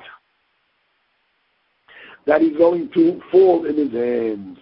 That 2.26 2.42
he's 2.42 2.56
going 2.56 2.90
to 2.94 3.20
fall 3.32 3.64
in 3.64 3.76
his 3.76 3.92
hands 3.92 4.58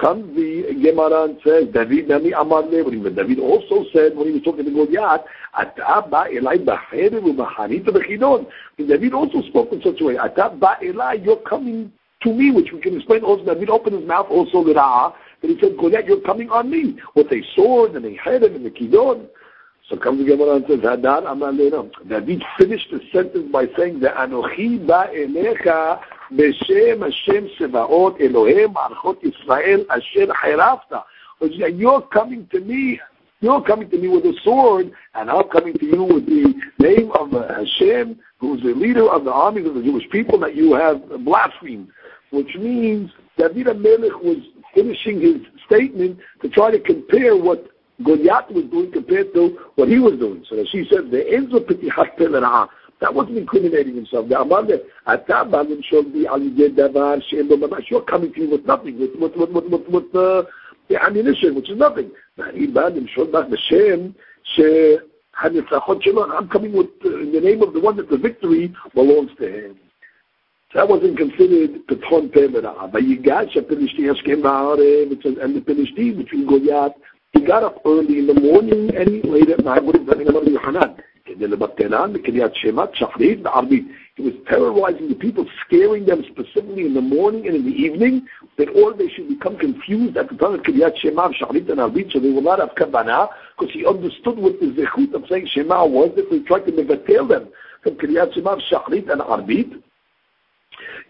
comes 0.00 0.34
the 0.34 0.74
Gemara 0.82 1.24
and 1.24 1.38
says, 1.44 1.68
David 1.72 2.08
Nami 2.08 2.32
Amar. 2.32 2.62
But 2.62 3.14
David 3.14 3.38
also 3.38 3.84
said 3.92 4.16
when 4.16 4.26
he 4.28 4.32
was 4.32 4.42
talking 4.42 4.64
to 4.64 4.70
Goliath, 4.70 5.22
Ata 5.54 6.08
ba 6.08 6.26
elai 6.32 6.64
b'cherev 6.64 7.22
u'b'chanita 7.22 7.88
b'chidon. 7.88 8.46
David 8.78 9.12
also 9.12 9.42
spoke 9.42 9.72
in 9.72 9.82
such 9.82 10.00
a 10.00 10.04
way, 10.04 10.16
Ata 10.16 10.56
ba 10.58 10.76
elai, 10.82 11.24
you're 11.24 11.42
coming 11.42 11.92
to 12.22 12.32
me, 12.32 12.50
which 12.50 12.72
we 12.72 12.80
can 12.80 12.96
explain 12.96 13.22
also. 13.22 13.44
David 13.44 13.70
opened 13.70 13.98
his 13.98 14.08
mouth 14.08 14.26
also 14.30 14.62
with 14.64 14.76
ah, 14.76 15.14
but 15.40 15.50
he 15.50 15.58
said, 15.60 15.76
Goliath, 15.78 16.06
you're 16.06 16.20
coming 16.22 16.50
on 16.50 16.70
me 16.70 16.98
with 17.14 17.30
a 17.32 17.42
sword 17.54 17.94
and 17.94 18.04
a 18.04 18.14
head 18.16 18.42
and 18.42 18.66
a 18.66 18.70
kidon. 18.70 19.26
So 19.88 19.96
comes 19.96 20.20
the 20.20 20.24
Gemara 20.24 20.56
and 20.56 20.64
says, 20.68 20.78
Hadar 20.80 21.30
Amar 21.30 21.52
David 21.52 22.42
finished 22.56 22.88
the 22.92 23.00
sentence 23.12 23.50
by 23.50 23.66
saying, 23.76 24.00
the 24.00 24.08
Anochi 24.08 24.86
ba 24.86 25.08
elecha 25.12 26.00
בשם 26.31 27.03
השם 27.03 27.43
צבאות 27.59 28.21
אלוהי 28.21 28.65
מערכות 28.65 29.23
ישראל 29.23 29.83
אשר 29.87 30.33
חירפת. 30.33 30.93
You're 31.41 32.01
coming 32.01 32.47
to 32.53 32.59
me, 32.59 32.99
you're 33.41 33.61
coming 33.61 33.89
to 33.89 33.97
me 33.97 34.07
with 34.07 34.25
a 34.25 34.33
sword, 34.43 34.91
and 35.15 35.29
I'm 35.29 35.49
coming 35.49 35.73
to 35.73 35.85
you 35.85 36.03
with 36.03 36.25
the 36.25 36.55
name 36.79 37.11
of 37.11 37.31
Hashem, 37.31 38.17
who's 38.39 38.61
the 38.63 38.73
leader 38.73 39.07
of 39.09 39.25
the 39.25 39.33
armies 39.33 39.67
of 39.67 39.75
the 39.75 39.83
Jewish 39.83 40.09
people 40.09 40.39
that 40.39 40.55
you 40.55 40.73
have 40.73 40.97
blasphemed. 41.25 41.89
Which 42.31 42.55
means 42.55 43.11
David 43.37 43.79
Melech 43.79 44.17
was 44.21 44.37
finishing 44.73 45.21
his 45.21 45.37
statement 45.65 46.19
to 46.41 46.49
try 46.49 46.71
to 46.71 46.79
compare 46.79 47.35
what 47.37 47.69
Goliath 48.03 48.49
was 48.49 48.65
doing 48.65 48.91
compared 48.91 49.33
to 49.33 49.57
what 49.75 49.87
he 49.87 49.99
was 49.99 50.19
doing. 50.19 50.43
So 50.49 50.63
she 50.71 50.85
said, 50.89 51.11
the 51.11 51.23
ends 51.33 51.53
of 51.53 51.63
Petihat 51.63 52.17
that 53.00 53.14
wasn't 53.14 53.38
incriminating 53.38 53.94
himself. 53.94 54.28
The 54.28 54.40
Amanda, 54.40 54.78
Atabalim 55.06 55.82
should 55.84 56.12
be 56.12 56.24
Davar, 56.24 57.22
You're 57.90 58.02
coming 58.02 58.32
to 58.34 58.40
me 58.40 58.46
with 58.46 58.66
nothing, 58.66 59.00
with 59.00 59.14
with 59.18 59.36
with 59.36 59.50
with, 59.50 59.64
with, 59.64 59.88
with 59.88 60.14
uh, 60.14 60.42
the 60.88 61.02
ammunition, 61.02 61.54
which 61.54 61.70
is 61.70 61.78
nothing. 61.78 62.10
I'm 62.38 62.48
coming 66.48 66.72
with 66.72 66.88
uh, 67.04 67.18
in 67.20 67.32
the 67.32 67.40
name 67.40 67.62
of 67.62 67.72
the 67.72 67.80
one 67.80 67.96
that 67.96 68.10
the 68.10 68.18
victory 68.18 68.74
belongs 68.94 69.30
to 69.38 69.48
him. 69.48 69.78
that 70.74 70.88
wasn't 70.88 71.16
considered 71.16 71.86
Petron 71.86 72.30
Pevera. 72.30 72.92
But 72.92 73.02
Yigash, 73.02 73.54
Philistines 73.66 74.20
came 74.24 74.44
out 74.44 74.78
and 74.78 75.10
the 75.10 75.62
Philistines 75.66 76.18
between 76.18 76.46
Goliath. 76.46 76.92
He 77.32 77.40
got 77.46 77.62
up 77.62 77.80
early 77.86 78.18
in 78.18 78.26
the 78.26 78.34
morning 78.34 78.94
and 78.94 79.08
he 79.08 79.22
late 79.22 79.48
at 79.48 79.64
night. 79.64 79.84
What 79.84 79.96
is 79.96 80.06
that? 80.06 80.18
Yohanan. 80.18 80.96
He 84.20 84.22
was 84.22 84.34
terrorizing 84.48 85.08
the 85.08 85.14
people, 85.14 85.46
scaring 85.66 86.04
them 86.04 86.24
specifically 86.30 86.84
in 86.84 86.94
the 86.94 87.00
morning 87.00 87.46
and 87.46 87.56
in 87.56 87.64
the 87.64 87.70
evening, 87.70 88.26
in 88.58 88.68
order 88.70 88.98
they 88.98 89.08
should 89.08 89.28
become 89.28 89.56
confused 89.56 90.16
at 90.16 90.28
the 90.28 90.36
time 90.36 90.54
of 90.54 90.60
Kiryat 90.60 90.98
Shema, 90.98 91.30
Shachrit 91.30 91.70
and 91.70 91.78
Arbit, 91.80 92.12
so 92.12 92.18
they 92.20 92.30
will 92.30 92.42
not 92.42 92.58
have 92.58 92.70
Kavanah, 92.76 93.30
because 93.58 93.72
he 93.72 93.86
understood 93.86 94.36
what 94.36 94.60
the 94.60 94.66
zechut 94.66 95.14
of 95.14 95.24
saying 95.28 95.46
Shema 95.52 95.86
was, 95.86 96.10
that 96.16 96.28
they 96.30 96.40
tried 96.40 96.66
to 96.66 96.72
nevatel 96.72 97.28
them 97.28 97.48
from 97.82 97.94
Kiryat 97.94 98.34
Shema, 98.34 98.56
Shachrit 98.70 99.10
and 99.10 99.22
Arbit. 99.22 99.82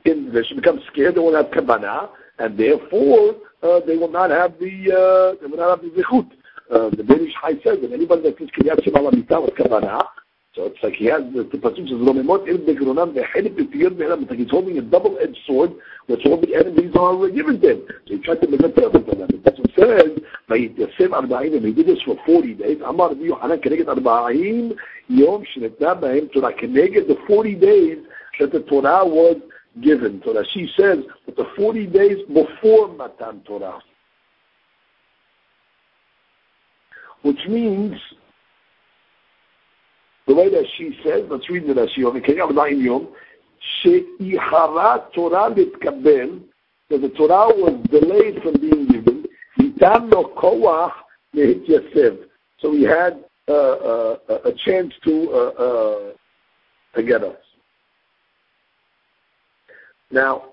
In, 0.04 0.33
they 0.33 0.42
should 0.44 0.56
become 0.59 0.80
scared, 0.92 1.16
they 1.16 1.20
will 1.20 1.33
not 1.33 1.52
have 1.52 1.64
Kavanah, 1.64 2.11
and 2.38 2.56
therefore 2.56 3.37
uh, 3.62 3.80
they 3.87 3.96
will 3.96 4.11
not 4.11 4.30
have 4.30 4.59
the 4.59 4.92
uh, 4.92 5.40
they 5.40 5.46
will 5.46 5.59
not 5.59 5.80
have 5.80 5.83
the 5.83 6.00
zechut. 6.00 6.30
Uh, 6.71 6.89
the 6.89 7.03
Ben 7.03 7.21
Ish 7.25 7.34
Chai 7.41 7.53
says 7.63 7.79
that 7.81 7.91
anybody 7.93 8.23
that 8.23 8.38
says 8.38 8.49
Kiryat 8.58 8.84
Shema 8.84 8.99
Lamita 9.01 9.41
with 9.41 9.55
Kavanah, 9.55 10.03
so 10.55 10.63
it's 10.67 10.81
like 10.81 10.93
he 10.93 11.05
has 11.08 11.21
the, 11.34 11.43
the 11.43 11.58
Pasuk 11.58 11.84
says, 11.84 11.99
Romemot 11.99 12.47
El 12.47 12.63
Begronam 12.63 13.13
V'Helip 13.13 13.60
B'Tiyot 13.60 13.97
V'Elam. 13.97 14.21
It's 14.21 14.29
like 14.29 14.39
he's 14.39 14.49
holding 14.49 14.77
a 14.77 14.81
double-edged 14.81 15.38
sword 15.45 15.71
which 16.08 16.25
all 16.25 16.39
the 16.39 16.55
enemies 16.55 16.95
are 16.97 17.29
given 17.29 17.60
to 17.60 17.71
him. 17.71 17.84
So 18.08 18.15
he 18.15 18.19
tried 18.19 18.39
to 18.39 18.47
manipulate 18.47 18.93
them. 18.93 19.03
The 19.05 19.51
Pasuk 19.51 19.67
says, 19.75 20.19
ויתיישם 20.49 21.13
ארבעים, 21.13 21.53
and 21.53 21.65
he 21.65 21.73
did 21.73 21.88
this 21.88 22.01
for 22.03 22.15
40 22.25 22.53
days. 22.53 22.81
אמר 22.81 23.05
רבי 23.12 23.25
יוחנן 23.25 23.58
כנגד 23.62 23.89
ארבעים 23.89 24.71
יום 25.10 25.45
שניתנה 25.45 25.93
בהם 25.93 26.25
תורה. 26.34 26.53
כנגד 26.53 27.12
the 27.12 27.17
40 27.27 27.55
days 27.55 27.97
that 28.39 28.51
the 28.51 28.62
Torah 28.62 29.05
was 29.05 29.38
given. 29.81 30.21
So 30.23 30.34
that 30.34 30.45
she 30.53 30.69
says, 30.77 30.99
but 31.25 31.36
the 31.36 31.47
40 31.58 31.88
days 31.88 32.17
before 32.27 32.88
Matan 32.95 33.41
Torah. 33.45 33.79
which 37.22 37.38
means 37.48 37.94
the 40.26 40.35
way 40.35 40.48
that 40.48 40.64
she 40.76 40.96
says, 41.04 41.24
let's 41.28 41.48
read 41.50 41.66
the 41.66 41.74
Rashi 41.74 42.06
on 42.06 42.20
Kiyam 42.20 42.54
Daim 42.54 42.80
Yom, 42.80 43.09
She'ihara 43.83 45.09
Torah 45.14 45.52
litkabel, 45.54 46.40
that 46.88 47.00
the 47.00 47.09
Torah 47.11 47.48
was 47.48 47.85
delayed 47.90 48.42
from 48.42 48.61
being 48.61 48.87
given, 48.87 49.26
Yitam 49.59 50.11
no 50.11 50.24
koach 50.37 50.92
yasev. 51.35 52.18
So 52.59 52.72
he 52.72 52.83
had 52.83 53.24
uh, 53.48 53.52
uh, 53.52 54.16
a 54.44 54.52
chance 54.64 54.92
to 55.04 55.30
uh, 55.33 55.62
uh, 55.62 56.12
to 56.94 57.02
get 57.02 57.22
us. 57.22 57.37
Now, 60.11 60.44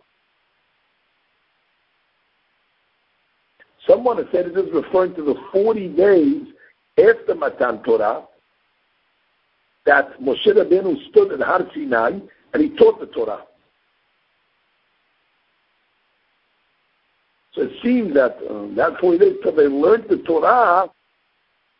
someone 3.87 4.17
has 4.17 4.27
said 4.31 4.47
it 4.47 4.57
is 4.57 4.71
referring 4.73 5.15
to 5.15 5.23
the 5.23 5.35
40 5.51 5.89
days 5.89 6.47
after 6.97 7.35
Matan 7.35 7.83
Torah, 7.83 8.23
that 9.85 10.19
Moshe 10.19 10.47
Rabbeinu 10.47 11.09
stood 11.09 11.31
in 11.31 11.41
Har 11.41 11.65
Sinai 11.73 12.19
and 12.53 12.63
he 12.63 12.69
taught 12.77 12.99
the 12.99 13.07
Torah. 13.07 13.43
So 17.53 17.63
it 17.63 17.71
seems 17.83 18.13
that 18.13 18.37
um, 18.49 18.75
that 18.75 18.99
40 18.99 19.17
days 19.17 19.35
till 19.41 19.55
they 19.55 19.63
learned 19.67 20.05
the 20.09 20.17
Torah, 20.17 20.89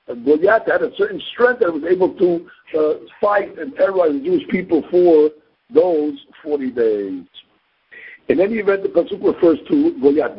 uh, 0.08 0.13
Goliath 0.13 0.65
had 0.65 0.82
a 0.82 0.95
certain 0.95 1.21
strength 1.34 1.60
that 1.60 1.71
was 1.71 1.84
able 1.84 2.13
to 2.15 2.49
uh, 2.80 2.93
fight 3.21 3.58
and 3.60 3.75
terrorize 3.75 4.13
the 4.13 4.21
Jewish 4.21 4.47
people 4.47 4.84
for 4.89 5.30
those 5.71 6.17
40 6.43 6.71
days. 6.71 7.23
In 8.30 8.39
any 8.41 8.56
event, 8.56 8.84
the 8.84 8.89
Pasuk 8.89 9.23
refers 9.23 9.60
to 9.67 9.99
Goliath. 9.99 10.38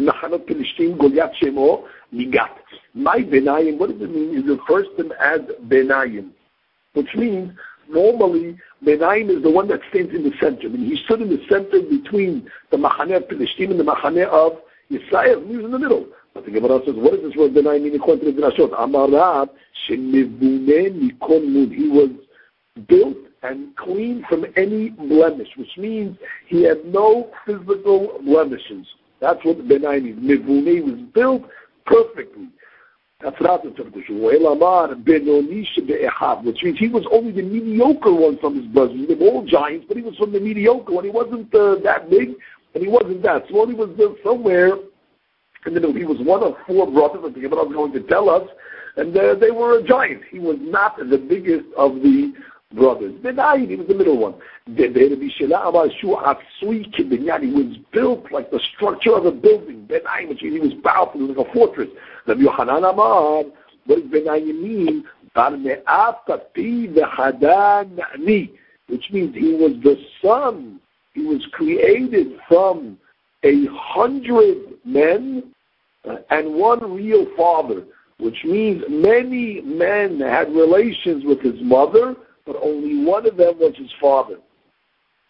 Machanot 0.00 0.46
Pelishtim 0.46 0.98
Goliath 0.98 1.32
Shemo 1.40 1.84
Migat. 2.12 2.50
My 2.94 3.18
Benayim, 3.18 3.78
what 3.78 3.90
does 3.90 4.00
it 4.00 4.14
mean? 4.14 4.38
It 4.38 4.46
refers 4.46 4.86
to 4.96 5.04
him 5.04 5.12
as 5.20 5.40
Benayim, 5.66 6.30
which 6.94 7.14
means 7.14 7.52
normally 7.88 8.58
Benayim 8.84 9.36
is 9.36 9.42
the 9.42 9.50
one 9.50 9.68
that 9.68 9.80
stands 9.90 10.14
in 10.14 10.22
the 10.22 10.32
center. 10.40 10.66
I 10.66 10.70
mean, 10.70 10.86
he 10.86 10.96
stood 11.04 11.22
in 11.22 11.28
the 11.28 11.42
center 11.48 11.80
between 11.82 12.50
the 12.70 12.76
Machaneh 12.76 13.16
of 13.16 13.28
Pelishtim 13.28 13.70
and 13.70 13.80
the 13.80 13.84
Machaneh 13.84 14.26
of 14.26 14.58
Yisrael. 14.90 15.46
He 15.48 15.56
was 15.56 15.64
in 15.64 15.70
the 15.72 15.78
middle. 15.78 16.06
But 16.34 16.44
the 16.44 16.50
Gemara 16.50 16.80
says, 16.84 16.94
what 16.96 17.12
does 17.12 17.22
this 17.22 17.36
word 17.36 17.52
Benayim 17.52 17.82
mean 17.82 17.94
according 17.94 18.24
to 18.24 18.32
the 18.32 18.40
Drashot? 18.40 18.70
Amarav 18.72 19.50
Mikon 19.88 21.46
Mud. 21.48 21.72
He 21.72 21.88
was 21.88 22.10
built 22.88 23.16
and 23.42 23.76
clean 23.76 24.24
from 24.28 24.46
any 24.56 24.90
blemish, 24.90 25.48
which 25.56 25.76
means 25.76 26.16
he 26.46 26.62
had 26.62 26.84
no 26.86 27.30
physical 27.46 28.18
blemishes. 28.24 28.86
That's 29.24 29.42
what 29.42 29.56
Benayim 29.66 30.18
means. 30.18 30.44
Mivune 30.44 30.84
was 30.84 31.00
built 31.14 31.44
perfectly. 31.86 32.48
That's 33.22 33.40
not 33.40 33.62
the 33.62 33.70
interpretation. 33.70 34.20
Which 34.20 34.42
means 36.62 36.78
he 36.78 36.88
was 36.88 37.06
only 37.10 37.32
the 37.32 37.40
mediocre 37.42 38.12
one 38.12 38.36
from 38.36 38.56
his 38.56 38.66
brothers. 38.66 39.08
They 39.08 39.14
were 39.14 39.28
all 39.30 39.46
giants, 39.46 39.86
but 39.88 39.96
he 39.96 40.02
was 40.02 40.14
from 40.16 40.32
the 40.32 40.40
mediocre 40.40 40.92
one. 40.92 41.04
He 41.04 41.10
wasn't 41.10 41.54
uh, 41.54 41.76
that 41.84 42.10
big, 42.10 42.34
and 42.74 42.82
he 42.82 42.88
wasn't 42.90 43.22
that 43.22 43.48
small. 43.48 43.66
He 43.66 43.72
was 43.72 43.98
uh, 43.98 44.12
somewhere 44.22 44.74
in 45.64 45.72
the 45.72 45.80
middle. 45.80 45.94
He 45.94 46.04
was 46.04 46.18
one 46.20 46.42
of 46.42 46.56
four 46.66 46.86
brothers, 46.92 47.20
I 47.22 47.32
think 47.32 47.40
Gemara 47.40 47.64
was 47.64 47.72
going 47.72 47.92
to 47.94 48.02
tell 48.02 48.28
us, 48.28 48.46
and 48.96 49.16
uh, 49.16 49.36
they 49.36 49.52
were 49.52 49.78
a 49.78 49.82
giant. 49.82 50.20
He 50.30 50.38
was 50.38 50.58
not 50.60 50.98
the 50.98 51.16
biggest 51.16 51.64
of 51.78 51.94
the 51.94 52.34
brothers. 52.72 53.12
Benayin, 53.22 53.68
he 53.68 53.76
was 53.76 53.86
the 53.86 53.94
middle 53.94 54.18
one. 54.18 54.34
He 54.66 54.88
was 57.52 57.76
built 57.92 58.32
like 58.32 58.50
the 58.50 58.60
structure 58.74 59.14
of 59.14 59.26
a 59.26 59.32
building. 59.32 59.86
Benayin, 59.88 60.28
which 60.28 60.40
he 60.40 60.58
was 60.58 60.72
powerful, 60.82 61.20
he 61.20 61.26
was 61.26 61.36
like 61.36 61.48
a 61.48 61.52
fortress. 61.52 61.88
Rabbi 62.26 62.40
Yohanan 62.42 62.84
Amar, 62.84 63.44
what 63.86 64.00
does 64.00 64.10
Benayin 64.10 64.62
mean? 64.62 65.04
Which 68.86 69.10
means 69.10 69.34
he 69.34 69.54
was 69.54 69.72
the 69.82 69.96
son. 70.22 70.80
He 71.14 71.22
was 71.22 71.46
created 71.52 72.38
from 72.48 72.98
a 73.42 73.66
hundred 73.72 74.56
men 74.84 75.52
uh, 76.08 76.16
and 76.30 76.54
one 76.54 76.94
real 76.94 77.26
father. 77.36 77.84
which 78.18 78.44
means 78.44 78.82
many 78.88 79.60
men 79.62 80.20
had 80.20 80.54
relations 80.54 81.24
with 81.24 81.40
his 81.40 81.60
mother, 81.60 82.14
but 82.46 82.56
only 82.62 83.04
one 83.04 83.26
of 83.26 83.36
them 83.36 83.58
was 83.58 83.74
his 83.76 83.90
father. 84.00 84.36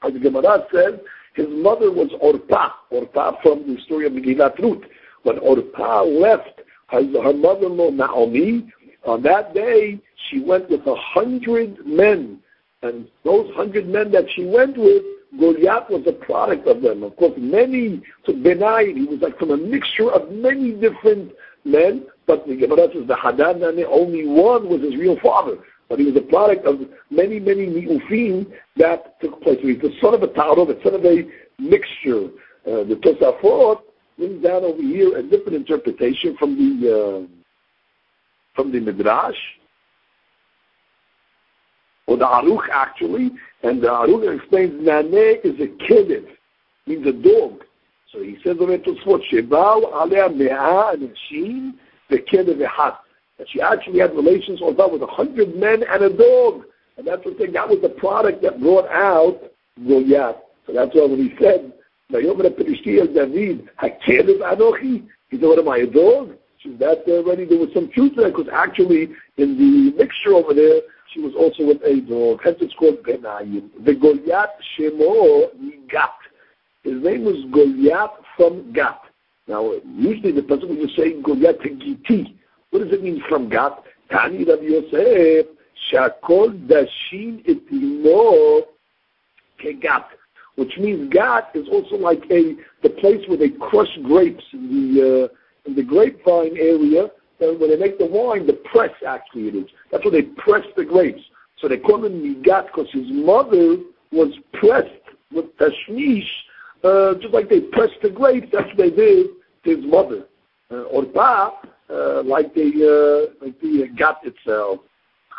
As 0.02 0.12
the 0.12 0.18
Gemara 0.18 0.66
says, 0.72 0.94
his 1.34 1.46
mother 1.48 1.90
was 1.90 2.10
Orpah, 2.20 2.70
Orpah 2.90 3.40
from 3.42 3.66
the 3.66 3.80
story 3.82 4.06
of 4.06 4.12
Megillat 4.12 4.58
Ruth. 4.58 4.84
When 5.22 5.38
Orpah 5.38 6.02
left 6.02 6.60
her, 6.88 7.02
her 7.22 7.32
mother-in-law 7.32 7.90
Naomi, 7.90 8.72
on 9.04 9.22
that 9.22 9.54
day 9.54 10.00
she 10.28 10.40
went 10.40 10.70
with 10.70 10.86
a 10.86 10.94
hundred 10.94 11.84
men, 11.86 12.38
and 12.82 13.08
those 13.24 13.52
hundred 13.54 13.88
men 13.88 14.10
that 14.12 14.24
she 14.34 14.44
went 14.44 14.76
with, 14.76 15.02
Goliath 15.38 15.90
was 15.90 16.06
a 16.06 16.12
product 16.12 16.68
of 16.68 16.82
them. 16.82 17.02
Of 17.02 17.16
course, 17.16 17.32
many, 17.36 18.02
so 18.24 18.32
Benai, 18.32 18.94
he 18.94 19.04
was 19.04 19.20
like 19.20 19.38
from 19.38 19.50
a 19.50 19.56
mixture 19.56 20.12
of 20.12 20.30
many 20.30 20.72
different 20.72 21.32
men, 21.64 22.06
but 22.26 22.46
the 22.46 22.54
Gemara 22.54 22.88
says 22.92 23.06
the 23.08 23.16
Hadan 23.16 23.62
only 23.88 24.26
one 24.26 24.68
was 24.68 24.82
his 24.82 24.96
real 24.96 25.18
father. 25.20 25.58
But 25.88 25.98
he 25.98 26.06
was 26.06 26.16
a 26.16 26.22
product 26.22 26.66
of 26.66 26.80
many, 27.10 27.38
many 27.38 27.66
mi'ufim 27.66 28.50
that 28.76 29.20
took 29.20 29.42
place. 29.42 29.58
So 29.60 29.68
He's 29.68 29.80
the 29.80 29.92
son 30.00 30.14
of 30.14 30.22
a 30.22 30.28
Tarot, 30.28 30.66
the 30.66 30.80
son 30.82 30.94
of 30.94 31.04
a 31.04 31.24
mixture. 31.58 32.28
Uh, 32.66 32.84
the 32.84 32.98
Tosafot 33.02 33.80
brings 34.16 34.42
down 34.42 34.64
over 34.64 34.80
here 34.80 35.18
a 35.18 35.22
different 35.22 35.54
interpretation 35.54 36.36
from 36.38 36.56
the 36.56 37.26
uh, 37.26 37.26
from 38.54 38.70
the 38.72 38.80
Midrash, 38.80 39.36
or 42.06 42.16
the 42.16 42.24
Aruch 42.24 42.68
actually, 42.72 43.32
and 43.62 43.82
the 43.82 43.88
Aruch 43.88 44.36
explains 44.36 44.72
Nane 44.80 45.40
is 45.42 45.58
a 45.60 45.66
kedev, 45.84 46.24
means 46.86 47.06
a 47.06 47.12
dog. 47.12 47.64
So 48.12 48.22
he 48.22 48.38
says 48.44 48.56
on 48.60 48.70
it 48.70 48.84
Tosfot, 48.84 49.22
Shebal 49.32 49.92
alea 49.92 50.28
me'a 50.28 50.94
anashim 50.94 51.72
vekedev 52.10 52.64
echad. 52.64 52.96
That 53.38 53.48
she 53.50 53.60
actually 53.60 53.98
had 53.98 54.14
relations 54.14 54.60
with 54.62 54.78
a 54.78 55.06
hundred 55.06 55.56
men 55.56 55.82
and 55.88 56.04
a 56.04 56.10
dog. 56.10 56.64
And 56.96 57.06
that's 57.06 57.24
the 57.24 57.34
thing, 57.34 57.52
that 57.52 57.68
was 57.68 57.80
the 57.82 57.88
product 57.88 58.42
that 58.42 58.60
brought 58.60 58.88
out 58.88 59.40
Goliath. 59.86 60.36
So 60.66 60.72
that's 60.72 60.94
why 60.94 61.06
when 61.06 61.18
he 61.18 61.34
said, 61.40 61.72
Vayomer 62.12 62.48
Perishti 62.50 63.12
David, 63.12 63.68
Hakedev 63.82 64.40
Anochi, 64.40 65.04
he 65.30 65.38
said, 65.38 65.46
what 65.46 65.58
am 65.58 65.68
I, 65.68 65.78
a 65.78 65.86
dog? 65.86 66.36
She's 66.58 66.78
that 66.78 67.02
already, 67.08 67.44
uh, 67.44 67.48
there 67.50 67.58
was 67.58 67.70
some 67.74 67.90
truth 67.90 68.12
there, 68.16 68.30
because 68.30 68.46
actually 68.52 69.10
in 69.36 69.58
the 69.58 69.92
mixture 69.98 70.34
over 70.34 70.54
there, 70.54 70.80
she 71.12 71.20
was 71.20 71.34
also 71.34 71.66
with 71.66 71.82
a 71.82 72.00
dog. 72.00 72.40
Hence 72.44 72.58
it's 72.60 72.74
called 72.74 73.02
Benayim. 73.02 73.70
The 73.84 73.94
Goliath 73.94 74.50
Shemo 74.78 75.50
Gat. 75.88 76.14
His 76.82 77.02
name 77.02 77.24
was 77.24 77.44
Goliath 77.52 78.12
from 78.36 78.72
Gat. 78.72 79.00
Now, 79.46 79.72
usually 79.84 80.32
the 80.32 80.42
person 80.42 80.68
when 80.68 80.78
you 80.78 80.88
say 80.96 81.20
Goliath 81.20 81.58
Giti, 81.60 82.34
what 82.74 82.82
does 82.82 82.92
it 82.92 83.04
mean 83.04 83.22
from 83.28 83.48
Gat? 83.48 83.84
Tani 84.10 84.44
Rav 84.44 84.60
Yosef, 84.60 85.46
Shakol 85.92 86.66
Dashin 86.66 87.44
Etimo 87.46 88.62
Kegat. 89.62 90.06
Which 90.56 90.76
means 90.78 91.12
Gat 91.12 91.50
is 91.54 91.68
also 91.68 91.94
like 91.96 92.24
a 92.32 92.56
the 92.82 92.90
place 92.90 93.24
where 93.28 93.38
they 93.38 93.50
crush 93.50 93.96
grapes 94.02 94.42
in 94.52 94.68
the 94.94 95.24
uh, 95.30 95.68
in 95.68 95.76
the 95.76 95.84
grapevine 95.84 96.56
area. 96.58 97.10
And 97.40 97.60
when 97.60 97.70
they 97.70 97.76
make 97.76 97.98
the 97.98 98.06
wine, 98.06 98.46
the 98.46 98.54
press 98.72 98.92
actually 99.06 99.48
it 99.48 99.54
is. 99.54 99.66
That's 99.92 100.04
where 100.04 100.12
they 100.12 100.22
press 100.22 100.64
the 100.76 100.84
grapes. 100.84 101.22
So 101.58 101.68
they 101.68 101.78
call 101.78 102.04
him 102.04 102.22
Migat 102.22 102.66
because 102.66 102.90
his 102.90 103.06
mother 103.08 103.76
was 104.10 104.34
pressed 104.52 104.90
with 105.32 105.56
tashmish 105.58 106.26
uh, 106.84 107.14
just 107.14 107.32
like 107.32 107.48
they 107.48 107.60
pressed 107.60 108.00
the 108.02 108.10
grapes, 108.10 108.46
that's 108.52 108.66
what 108.66 108.76
they 108.76 108.90
did 108.90 109.28
to 109.64 109.76
his 109.76 109.84
mother. 109.86 110.24
Uh, 110.70 110.84
Orpa, 110.94 111.16
uh, 111.16 111.63
like 112.24 112.54
they, 112.54 112.70
uh, 112.82 113.44
like 113.44 113.60
the 113.60 113.88
gat 113.96 114.18
itself. 114.24 114.80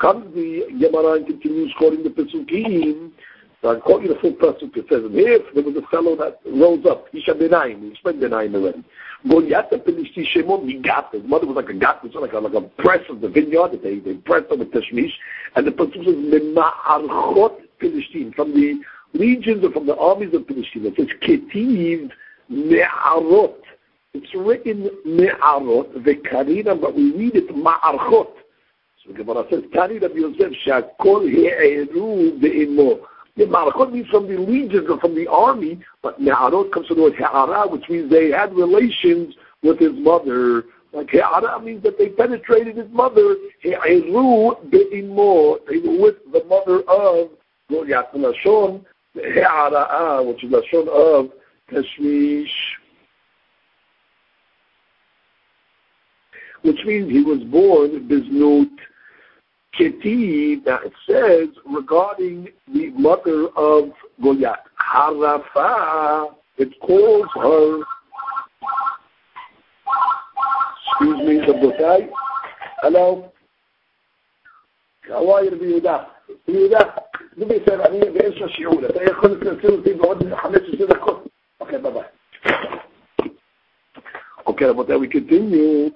Comes 0.02 0.34
the 0.36 0.68
Gemara 0.80 1.14
and 1.14 1.26
continues 1.26 1.74
quoting 1.78 2.04
the 2.04 2.10
Pesukim. 2.10 3.12
So 3.62 3.80
quote 3.80 4.04
you 4.04 4.10
the 4.10 4.20
full 4.20 4.34
Pesuk. 4.34 4.76
It 4.78 4.86
says, 4.90 5.02
if 5.06 5.56
there 5.56 5.64
was 5.64 5.76
a 5.76 5.88
fellow 5.88 6.16
that 6.18 6.40
rose 6.46 6.86
up, 6.86 7.08
Isha 7.14 7.34
Benaim, 7.34 7.82
he 7.82 7.92
explained 7.92 8.22
Benaim 8.22 8.54
already. 8.54 8.84
Goliath 9.28 9.72
Pelishti 9.72 10.28
Shemo 10.36 10.62
Migat. 10.62 11.12
His 11.14 11.24
mother 11.24 11.48
was 11.48 11.56
like 11.56 11.70
a 11.70 11.74
gat, 11.74 12.04
like 12.14 12.34
a, 12.34 12.40
like 12.40 12.54
a 12.54 12.62
press 12.82 13.00
of 13.10 13.22
the 13.22 13.30
vineyard 13.30 13.80
they, 13.82 14.00
they 14.00 14.16
pressed 14.16 14.52
on 14.52 14.60
with 14.60 14.72
Tashmish. 14.72 15.14
And 15.56 15.66
the 15.66 15.72
Pesuk 15.72 16.04
says, 16.04 16.16
Mema'archot 16.16 17.62
Pelishtim, 17.82 18.36
from 18.36 18.54
the 18.54 18.82
legions 19.14 19.64
are 19.64 19.72
from 19.72 19.88
the 19.88 19.96
armies 19.96 20.34
of 20.34 20.46
Philistine. 20.46 20.86
It 20.86 20.96
says 20.98 21.08
Ketiv 21.24 22.12
Me'arot. 22.50 23.65
It's 24.16 24.34
written 24.34 24.90
me'arot 25.04 25.94
ve'karina, 25.96 26.80
but 26.80 26.96
we 26.96 27.12
read 27.12 27.36
it 27.36 27.50
ma'archot. 27.54 28.32
So 29.04 29.14
Gemara 29.14 29.46
says, 29.50 29.64
"Karina, 29.74 30.08
Rabbi 30.08 30.20
Yosef, 30.20 30.54
she'akol 30.64 31.28
he'eru 31.28 32.40
ve'imo. 32.40 33.02
The 33.36 33.46
ma'archot 33.46 33.92
means 33.92 34.08
from 34.08 34.30
the 34.30 34.38
legions 34.38 34.90
or 34.90 34.98
from 35.02 35.16
the 35.16 35.28
army, 35.28 35.84
but 36.02 36.22
me'arot 36.22 36.72
comes 36.72 36.88
from 36.88 36.96
the 36.96 37.04
word 37.04 37.16
he'ara, 37.16 37.68
which 37.68 37.90
means 37.90 38.10
they 38.10 38.30
had 38.30 38.56
relations 38.56 39.36
with 39.64 39.80
his 39.80 39.92
mother. 39.96 40.64
Like 40.94 41.10
he'ara 41.10 41.60
means 41.60 41.84
that 41.84 41.98
they 41.98 42.08
penetrated 42.08 42.78
his 42.78 42.90
mother. 42.92 43.36
He'eru 43.60 44.56
be'imo. 44.70 45.60
They 45.68 45.80
were 45.80 46.00
with 46.00 46.16
the 46.32 46.46
mother 46.46 46.84
of 46.88 47.32
Goliath 47.70 48.14
Lashon, 48.14 48.86
he'ara, 49.14 50.24
which 50.24 50.42
is 50.42 50.52
Lashon 50.52 50.88
of 50.88 51.32
Tashmish. 51.70 52.48
which 56.66 56.84
means 56.86 57.12
he 57.12 57.24
was 57.24 57.44
born 57.44 58.08
biznut 58.10 58.72
keti. 59.78 60.66
Now 60.66 60.80
it 60.84 60.94
says 61.08 61.50
regarding 61.66 62.50
the 62.74 62.90
mother 62.92 63.48
of 63.56 63.92
Goliath, 64.22 64.66
Harafa, 64.80 66.34
it 66.58 66.74
calls 66.82 67.28
her. 67.36 67.82
Excuse 70.88 71.28
me, 71.28 71.40
Rabbotai. 71.46 72.10
Hello. 72.82 73.32
كواي 75.08 75.50
ربي 75.50 75.72
يودا 75.72 76.08
يودا 76.48 76.96
دبي 77.38 77.62
سبعين 77.66 78.14
بإيش 78.14 78.44
الشيعول 78.44 78.86
أنت 78.86 79.02
يخلص 79.02 79.44
نسير 79.44 79.80
دي 79.80 79.94
بعد 79.94 80.34
خمس 80.34 80.62
Okay, 84.48 84.72
but 84.72 84.88
then 84.88 85.02
we 85.02 85.08
continue. 85.08 85.92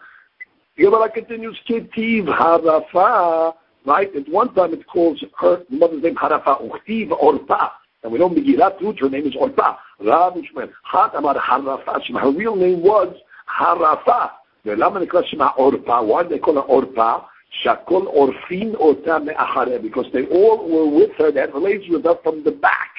The 0.80 0.86
Gemara 0.86 1.10
continues, 1.10 1.60
Ketiv 1.68 2.28
Harafa, 2.28 3.54
right? 3.86 4.16
At 4.16 4.30
one 4.30 4.54
time 4.56 4.74
it 4.74 4.88
calls 4.88 5.22
her 5.38 5.62
mother's 5.70 6.02
name 6.02 6.16
Harafa, 6.16 6.62
Uchtiv 6.62 7.10
Orpa. 7.22 7.72
And 8.02 8.14
we 8.14 8.20
know 8.20 8.30
Megillat 8.30 8.80
Ruth, 8.80 9.00
her 9.02 9.10
name 9.10 9.28
is 9.28 9.34
Orpa. 9.34 9.76
Rav 10.00 10.36
uShmuel. 10.36 10.72
Hat 10.90 11.12
Amar 11.16 11.36
Harafa. 11.36 12.02
Her 12.22 12.32
real 12.32 12.56
name 12.56 12.82
was 12.82 13.14
Harafa. 13.60 14.30
ולמה 14.66 15.00
נקרא 15.00 15.22
שמה 15.22 15.50
Orpa? 15.58 16.02
Why 16.06 16.24
they 16.24 16.40
call 16.40 16.56
her 16.56 16.62
Orpa? 16.62 17.26
Shakol 17.62 18.08
Orfin 18.16 18.74
Ota 18.80 19.20
Meachare, 19.20 19.82
Because 19.82 20.06
they 20.14 20.28
all 20.28 20.66
were 20.66 20.88
with 20.88 21.12
her, 21.18 21.30
they 21.30 21.42
had 21.42 21.54
relations 21.54 21.92
with 21.92 22.06
her 22.06 22.16
from 22.24 22.42
the 22.46 22.52
back. 22.52 22.92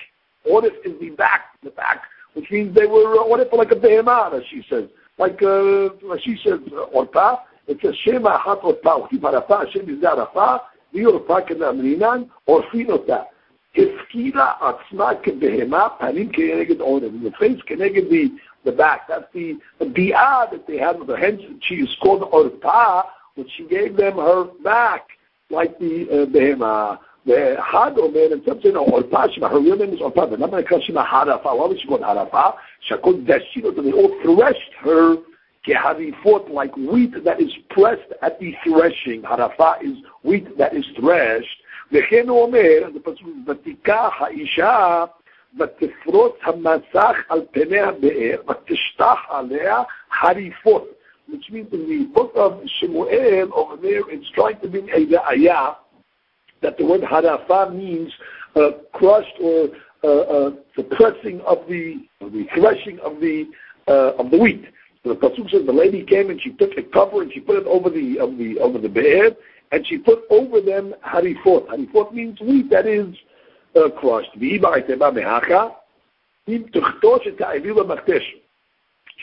Orif 0.46 0.74
is 0.84 1.00
the 1.00 1.08
back, 1.16 1.58
the 1.64 1.70
back. 1.70 2.02
Which 2.34 2.50
means 2.50 2.74
they 2.74 2.84
were, 2.84 3.20
uh, 3.20 3.26
what 3.26 3.40
if 3.40 3.50
like 3.54 3.72
a 3.72 3.74
behemah, 3.74 4.34
as 4.34 4.42
she 4.50 4.62
says. 4.68 4.84
Like, 5.16 5.42
uh, 5.42 5.88
she 6.22 6.36
says, 6.44 6.60
uh, 6.72 6.94
Orpa. 6.94 7.40
orta, 7.59 7.59
it 7.67 7.77
says, 7.81 7.95
shema 8.03 8.37
hat 8.37 8.63
orta, 8.63 8.89
וכתיב 8.89 9.25
הרפה, 9.25 9.59
השם 9.61 9.85
בזה 9.85 10.09
הרפה, 10.09 10.55
והיא 10.93 11.07
עורפה 11.07 11.41
כנאמרינן, 11.41 12.23
עורפין 12.45 12.91
אותה. 12.91 13.17
הפקידה 13.77 14.51
עצמה 14.61 15.15
כבהמה, 15.23 15.87
פנים 15.99 16.29
כנגד 16.29 16.79
עורף. 16.81 17.03
In 17.03 17.27
the 17.27 17.31
face 17.31 17.61
כנגד 17.65 18.09
the, 18.09 18.29
the 18.65 18.71
back. 18.71 19.07
That's 19.07 19.25
the, 19.33 19.57
the 19.79 19.85
bi'ah 19.85 20.49
that 20.51 20.65
they 20.67 20.77
had 20.77 20.99
with 20.99 21.09
her. 21.09 21.17
Hence, 21.17 21.41
she 21.61 21.75
is 21.75 21.95
called 22.01 22.23
orta, 22.31 23.03
but 23.35 23.45
she 23.55 23.63
gave 23.67 23.97
them 23.97 24.15
her 24.15 24.45
back, 24.63 25.03
like 25.49 25.77
the 25.79 26.07
uh, 26.09 26.25
behema. 26.25 26.99
The 27.25 27.57
had 27.59 27.97
omer, 27.97 28.33
and 28.33 28.43
some 28.47 28.61
say 28.61 28.69
no, 28.69 28.85
orpa, 28.85 29.33
shema, 29.33 29.49
her 29.49 29.59
real 29.59 29.75
name 29.77 29.93
is 29.93 29.99
orpa, 29.99 30.29
but 30.29 30.39
not 30.39 30.51
my 30.51 30.63
shema 30.63 31.03
harafa. 31.03 31.43
Why 31.43 31.65
was 31.65 31.79
she 31.81 31.87
called 31.87 32.01
harafa? 32.01 32.53
Shakot 32.89 33.25
dashino, 33.25 33.75
they 33.75 33.91
all 33.91 34.13
threshed 34.23 34.73
her 34.79 35.17
keharifot, 35.67 36.49
like 36.49 36.75
wheat 36.77 37.23
that 37.23 37.41
is 37.41 37.51
pressed 37.69 38.11
at 38.21 38.39
the 38.39 38.53
threshing. 38.63 39.21
Harafa 39.23 39.83
is 39.83 39.97
wheat 40.23 40.57
that 40.57 40.73
is 40.73 40.85
threshed. 40.99 41.61
וכן 41.91 42.29
הוא 42.29 42.41
אומר, 42.41 42.89
זה 42.93 42.99
פסוק, 42.99 43.27
ותיקח 43.47 44.13
האישה 44.19 45.05
ותפרוץ 45.59 46.35
המסך 46.43 47.17
על 47.29 47.41
פני 47.51 47.79
הבאר 47.79 48.41
ותשטח 48.49 49.19
עליה 49.29 49.83
חריפות 50.11 50.95
which 51.31 51.49
means 51.51 51.71
in 51.73 51.89
the 51.89 52.05
book 52.13 52.31
of 52.35 52.61
Shemuel 52.79 53.51
over 53.53 53.77
there, 53.77 54.01
it's 54.09 54.29
trying 54.35 54.59
to 54.59 54.67
bring 54.67 54.89
a 54.89 55.17
ayah 55.31 55.75
that 56.61 56.77
the 56.77 56.85
word 56.85 57.01
harafa 57.01 57.73
means 57.73 58.11
uh, 58.55 58.71
crushed 58.93 59.35
or 59.41 59.69
uh, 60.03 60.07
uh, 60.07 60.51
the 60.77 60.83
pressing 60.83 61.41
of 61.41 61.67
the, 61.67 62.07
the 62.21 62.45
threshing 62.53 62.99
of 62.99 63.19
the 63.19 63.45
uh, 63.87 64.13
of 64.17 64.31
the 64.31 64.37
wheat. 64.37 64.65
The 65.04 65.14
pasuk 65.14 65.50
says 65.50 65.64
the 65.64 65.72
lady 65.72 66.04
came 66.04 66.30
and 66.30 66.40
she 66.40 66.52
took 66.52 66.76
a 66.76 66.82
cover 66.82 67.22
and 67.22 67.32
she 67.32 67.40
put 67.40 67.56
it 67.56 67.66
over 67.66 67.88
the 67.88 68.18
over 68.20 68.36
the 68.36 68.58
over 68.58 68.78
the 68.78 68.88
bed 68.88 69.36
and 69.72 69.86
she 69.86 69.98
put 69.98 70.20
over 70.30 70.60
them 70.60 70.94
harifot. 71.06 71.66
Harifot 71.68 72.12
means 72.12 72.38
wheat 72.40 72.68
that 72.70 72.86
is 72.86 73.14
uh, 73.76 73.88
crushed. 73.90 74.30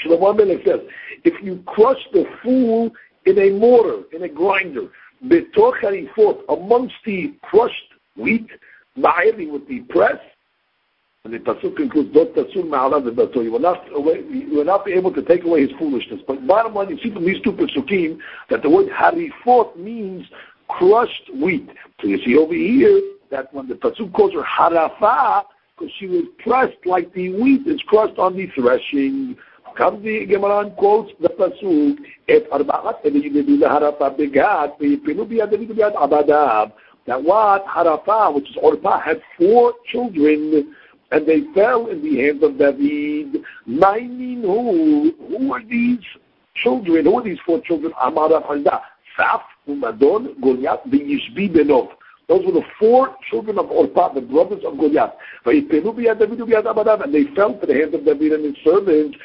Shlomo 0.05 0.35
Melech 0.35 0.63
says, 0.65 0.79
if 1.23 1.43
you 1.43 1.63
crush 1.65 1.97
the 2.13 2.25
fool 2.43 2.91
in 3.25 3.39
a 3.39 3.49
mortar, 3.51 4.03
in 4.13 4.23
a 4.23 4.29
grinder, 4.29 4.87
betoch 5.25 5.81
harifot, 5.81 6.41
amongst 6.49 6.95
the 7.05 7.33
crushed 7.41 7.93
wheat, 8.15 8.47
ma'iri 8.97 9.49
would 9.51 9.67
be 9.67 9.81
pressed, 9.81 10.21
and 11.27 11.33
the 11.33 11.39
pasuk 11.39 11.75
concludes, 11.75 12.13
"Don't 12.13 12.33
tasul 12.33 12.69
ma'alav 12.69 13.03
v'bato." 13.09 13.43
You 13.43 13.51
will 13.51 13.59
not, 13.59 13.83
not 13.91 14.85
be 14.85 14.93
able 14.93 15.13
to 15.13 15.21
take 15.21 15.43
away 15.43 15.67
his 15.67 15.77
foolishness. 15.77 16.21
But 16.25 16.47
bottom 16.47 16.73
line, 16.73 16.89
you 16.89 16.97
see 16.99 17.11
from 17.11 17.25
these 17.25 17.41
two 17.41 17.51
pasukim 17.51 18.19
that 18.49 18.61
the 18.61 18.69
word 18.69 18.87
harifot 18.87 19.75
means 19.75 20.25
crushed 20.69 21.29
wheat. 21.35 21.69
So 22.01 22.07
you 22.07 22.17
see 22.23 22.37
over 22.37 22.53
here 22.53 23.01
that 23.29 23.53
when 23.53 23.67
the 23.67 23.75
pasuk 23.75 24.13
calls 24.13 24.33
her 24.33 24.43
harafa, 24.43 25.43
because 25.77 25.93
she 25.99 26.07
was 26.07 26.23
pressed 26.39 26.77
like 26.85 27.13
the 27.13 27.33
wheat 27.33 27.67
is 27.67 27.81
crushed 27.87 28.17
on 28.17 28.37
the 28.37 28.47
threshing. 28.55 29.35
Comes 29.75 30.03
the 30.03 30.25
Gemara 30.25 30.59
and 30.59 30.75
quotes 30.77 31.11
the 31.19 31.27
pasuk, 31.27 31.97
"Et 32.29 32.49
arba'at 32.49 33.03
laharafa 33.03 34.17
begat 34.17 34.79
biyadavidu 34.79 35.75
biyad 35.75 35.93
abadav." 35.95 36.71
That 37.05 37.21
what 37.21 37.65
harafa, 37.65 38.33
which 38.33 38.49
is 38.49 38.55
orpa, 38.55 39.01
had 39.01 39.21
four 39.37 39.73
children 39.91 40.73
and 41.11 41.25
they 41.25 41.41
fell 41.53 41.87
in 41.87 42.01
the 42.03 42.17
hands 42.21 42.43
of 42.43 42.57
David. 42.57 43.43
Meaning 43.65 44.41
who? 44.41 45.13
Who 45.37 45.53
are 45.53 45.63
these 45.63 45.99
children? 46.55 47.05
Who 47.05 47.19
are 47.19 47.23
these 47.23 47.39
four 47.45 47.61
children? 47.61 47.93
Amar 48.01 48.29
Afanda, 48.29 48.81
Saf, 49.17 49.41
Umadon, 49.67 50.39
Goliath, 50.41 50.81
the 50.91 50.99
Yishbi 50.99 51.49
Benov. 51.53 51.89
Those 52.27 52.45
were 52.45 52.51
the 52.51 52.65
four 52.77 53.15
children 53.29 53.57
of 53.57 53.71
Orpah, 53.71 54.13
the 54.13 54.19
brothers 54.19 54.63
of 54.65 54.77
Goliath. 54.77 55.13
And 55.45 55.69
they 55.69 57.23
fell 57.35 57.53
to 57.53 57.65
the 57.65 57.73
hands 57.73 57.93
of 57.93 58.03
David 58.03 58.33
and 58.33 58.43
his 58.43 58.57
servants. 58.65 59.17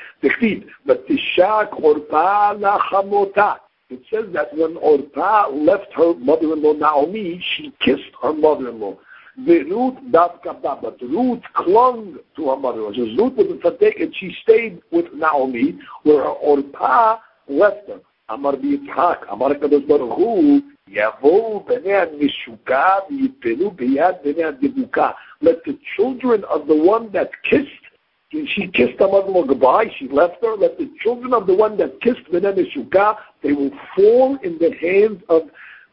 But 0.86 1.08
Tishak 1.08 1.82
Orpah 1.82 2.54
Lachamota. 2.54 3.58
It 3.90 4.02
says 4.08 4.26
that 4.32 4.56
when 4.56 4.76
Orpah 4.76 5.48
left 5.48 5.92
her 5.96 6.14
mother-in-law 6.14 6.74
Naomi, 6.74 7.40
she 7.56 7.72
kissed 7.80 8.12
her 8.22 8.32
mother-in-law 8.32 8.96
The 9.45 9.63
Ruth 9.63 9.99
dafka 10.09 10.59
but 10.81 10.99
Ruth 10.99 11.43
clung 11.53 12.17
to 12.35 12.49
her 12.49 12.57
mother. 12.57 12.91
So 12.95 13.01
Ruth 13.01 13.35
was 13.35 13.59
a 13.63 14.03
and 14.03 14.15
she 14.15 14.35
stayed 14.41 14.81
with 14.91 15.13
Naomi, 15.13 15.77
where 16.03 16.23
her 16.23 16.29
Orpah 16.29 17.19
left 17.47 17.87
her. 17.87 18.01
Amar 18.29 18.55
ביצחק, 18.57 19.25
אמר 19.31 19.51
הקדוש 19.51 19.83
ברוך 19.83 20.13
הוא, 20.15 20.59
יבואו 20.87 21.59
בני 21.59 21.93
הנשוקה 21.93 22.95
ויפלו 23.09 23.71
ביד 23.71 24.15
בני 24.23 24.43
הדבוקה. 24.43 25.11
Let 25.43 25.63
the 25.65 25.77
children 25.95 26.43
of 26.43 26.67
the 26.67 26.75
one 26.75 27.09
that 27.13 27.29
kissed, 27.43 27.85
she 28.31 28.67
kissed 28.67 28.99
her 28.99 29.07
mother-in-law 29.07 29.43
goodbye, 29.43 29.89
she 29.97 30.07
left 30.09 30.43
her, 30.43 30.55
let 30.57 30.77
the 30.77 30.89
children 31.01 31.33
of 31.33 31.47
the 31.47 31.53
one 31.53 31.77
that 31.77 32.01
kissed 32.01 32.25
bnei 32.31 32.53
neshuka, 32.57 33.15
they 33.43 33.53
will 33.53 33.71
fall 33.95 34.37
in 34.43 34.57
the 34.57 34.71
hands 34.81 35.21
of 35.29 35.43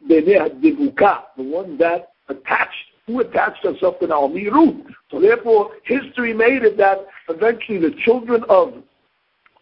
bnei 0.08 0.36
hadivukah, 0.44 1.18
the 1.36 1.44
one 1.44 1.76
that 1.78 2.14
attached 2.28 2.87
who 3.09 3.19
attached 3.21 3.63
herself 3.63 3.99
to 3.99 4.07
Naomi? 4.07 4.49
Ruth. 4.49 4.85
So 5.09 5.19
therefore, 5.19 5.71
history 5.83 6.33
made 6.33 6.63
it 6.63 6.77
that 6.77 6.99
eventually 7.27 7.79
the 7.79 7.95
children 8.05 8.43
of 8.49 8.73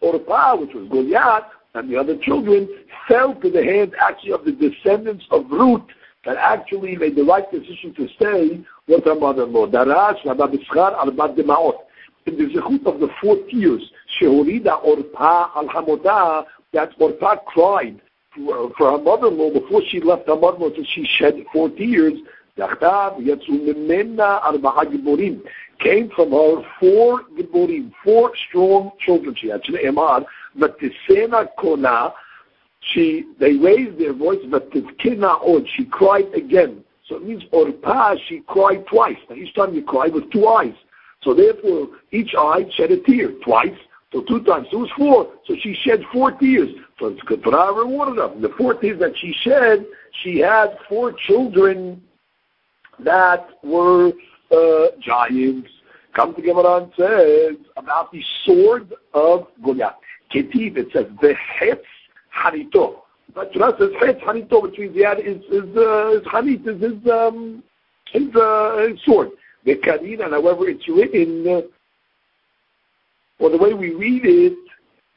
Orpah, 0.00 0.56
which 0.56 0.74
was 0.74 0.86
Goliath, 0.90 1.44
and 1.74 1.90
the 1.90 1.96
other 1.96 2.16
children 2.18 2.68
fell 3.08 3.34
to 3.36 3.50
the 3.50 3.64
hands 3.64 3.92
actually 4.00 4.32
of 4.32 4.44
the 4.44 4.52
descendants 4.52 5.24
of 5.30 5.50
Ruth 5.50 5.82
that 6.24 6.36
actually 6.36 6.96
made 6.96 7.16
the 7.16 7.24
right 7.24 7.50
decision 7.50 7.94
to 7.94 8.08
stay 8.16 8.60
with 8.86 9.04
her 9.04 9.14
mother-in-law. 9.14 9.68
Darash, 9.68 10.22
Rabbi 10.24 10.46
Bischar, 10.46 10.94
Al-Bad 10.98 11.36
Demaot. 11.36 11.74
In 12.26 12.36
the 12.36 12.44
Zechut 12.52 12.84
of 12.86 13.00
the 13.00 13.08
four 13.22 13.36
tears, 13.50 13.90
Shehorida 14.20 14.82
Orpah 14.84 15.48
Al-Hamodah, 15.56 16.44
that 16.74 16.90
Orpah 17.00 17.36
cried 17.46 18.00
for, 18.34 18.66
uh, 18.66 18.68
for 18.76 18.90
her 18.92 18.98
mother-in-law 19.02 19.52
before 19.58 19.80
she 19.88 20.00
left 20.00 20.26
her 20.28 20.36
mother-in-law, 20.36 20.70
so 20.76 20.82
she 20.92 21.06
shed 21.06 21.34
four 21.52 21.70
tears. 21.70 22.12
Came 25.80 26.10
from 26.10 26.32
her 26.32 26.62
four 26.80 27.22
Giborim, 27.36 27.92
four 28.04 28.32
strong 28.48 28.90
children. 28.98 29.36
She 29.36 29.48
had 29.48 29.62
Emar, 29.62 30.24
Vatisena 30.58 31.46
Kona. 31.58 32.12
She, 32.80 33.24
they 33.38 33.54
raised 33.54 33.98
their 33.98 34.12
voice, 34.12 34.38
Vatiskina 34.46 35.40
Od. 35.46 35.68
She 35.76 35.84
cried 35.84 36.32
again. 36.34 36.84
So 37.06 37.16
it 37.16 37.24
means 37.24 37.44
Orpa, 37.52 38.16
she 38.28 38.40
cried 38.46 38.86
twice. 38.86 39.16
Now 39.30 39.36
each 39.36 39.54
time 39.54 39.74
you 39.74 39.82
cry 39.82 40.08
with 40.08 40.30
two 40.30 40.46
eyes. 40.46 40.74
So 41.22 41.34
therefore, 41.34 41.88
each 42.12 42.34
eye 42.36 42.64
shed 42.74 42.90
a 42.90 43.00
tear 43.00 43.32
twice. 43.44 43.78
So 44.12 44.22
two 44.22 44.42
times, 44.44 44.68
so 44.70 44.78
it 44.78 44.80
was 44.80 44.90
four. 44.96 45.32
So 45.46 45.54
she 45.60 45.74
shed 45.74 46.00
four 46.12 46.32
tears. 46.32 46.70
So 46.98 47.06
it's 47.06 47.22
good, 47.22 47.42
for 47.42 47.56
I 47.56 47.68
rewarded 47.68 48.18
them. 48.18 48.42
The 48.42 48.48
four 48.58 48.74
tears 48.74 48.98
that 49.00 49.16
she 49.16 49.32
shed, 49.42 49.86
she 50.22 50.38
had 50.38 50.76
four 50.88 51.12
children 51.12 52.02
that 53.04 53.48
were 53.62 54.12
uh, 54.50 54.86
giants. 55.00 55.68
Come 56.14 56.34
to 56.34 56.42
Gemara 56.42 56.82
and 56.82 56.92
says 56.96 57.66
about 57.76 58.10
the 58.12 58.22
sword 58.44 58.92
of 59.14 59.46
Goliath. 59.62 59.94
Ketiv, 60.34 60.76
it 60.76 60.88
says, 60.92 61.06
the 61.20 61.34
hetz 61.34 61.84
harito. 62.36 62.96
But 63.34 63.52
Torah 63.52 63.74
says 63.78 63.90
hetz 64.00 64.20
harito, 64.22 64.62
which 64.62 64.78
means 64.78 64.96
yeah, 64.96 65.14
is 65.14 65.42
is 65.50 65.76
uh, 65.76 66.10
is 66.10 66.66
is 66.66 66.80
his 66.80 67.10
um 67.10 67.62
his, 68.12 68.34
uh, 68.34 68.86
his 68.88 69.00
sword. 69.04 69.30
The 69.64 69.76
karina, 69.76 70.30
however, 70.30 70.68
it's 70.68 70.88
written, 70.88 71.46
uh, 71.46 71.60
or 73.38 73.50
the 73.50 73.58
way 73.58 73.74
we 73.74 73.94
read 73.94 74.22
it 74.24 74.58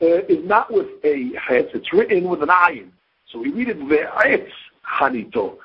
uh, 0.01 0.25
is 0.27 0.45
not 0.45 0.71
with 0.71 0.87
a 1.03 1.31
hetz. 1.39 1.69
It's 1.73 1.93
written 1.93 2.29
with 2.29 2.43
an 2.43 2.49
iron. 2.49 2.91
So 3.31 3.39
we 3.39 3.51
read 3.51 3.69
it 3.69 3.79
the 3.79 4.07
hetz 4.21 4.51
harito. 4.85 5.57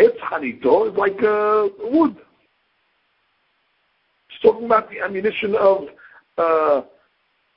Etz 0.00 0.18
Hanito 0.18 0.90
is 0.90 0.96
like 0.96 1.22
uh, 1.22 1.68
wood. 1.90 2.16
It's 4.28 4.40
talking 4.42 4.66
about 4.66 4.90
the 4.90 5.00
ammunition 5.00 5.54
of 5.54 5.88
uh, 6.38 6.82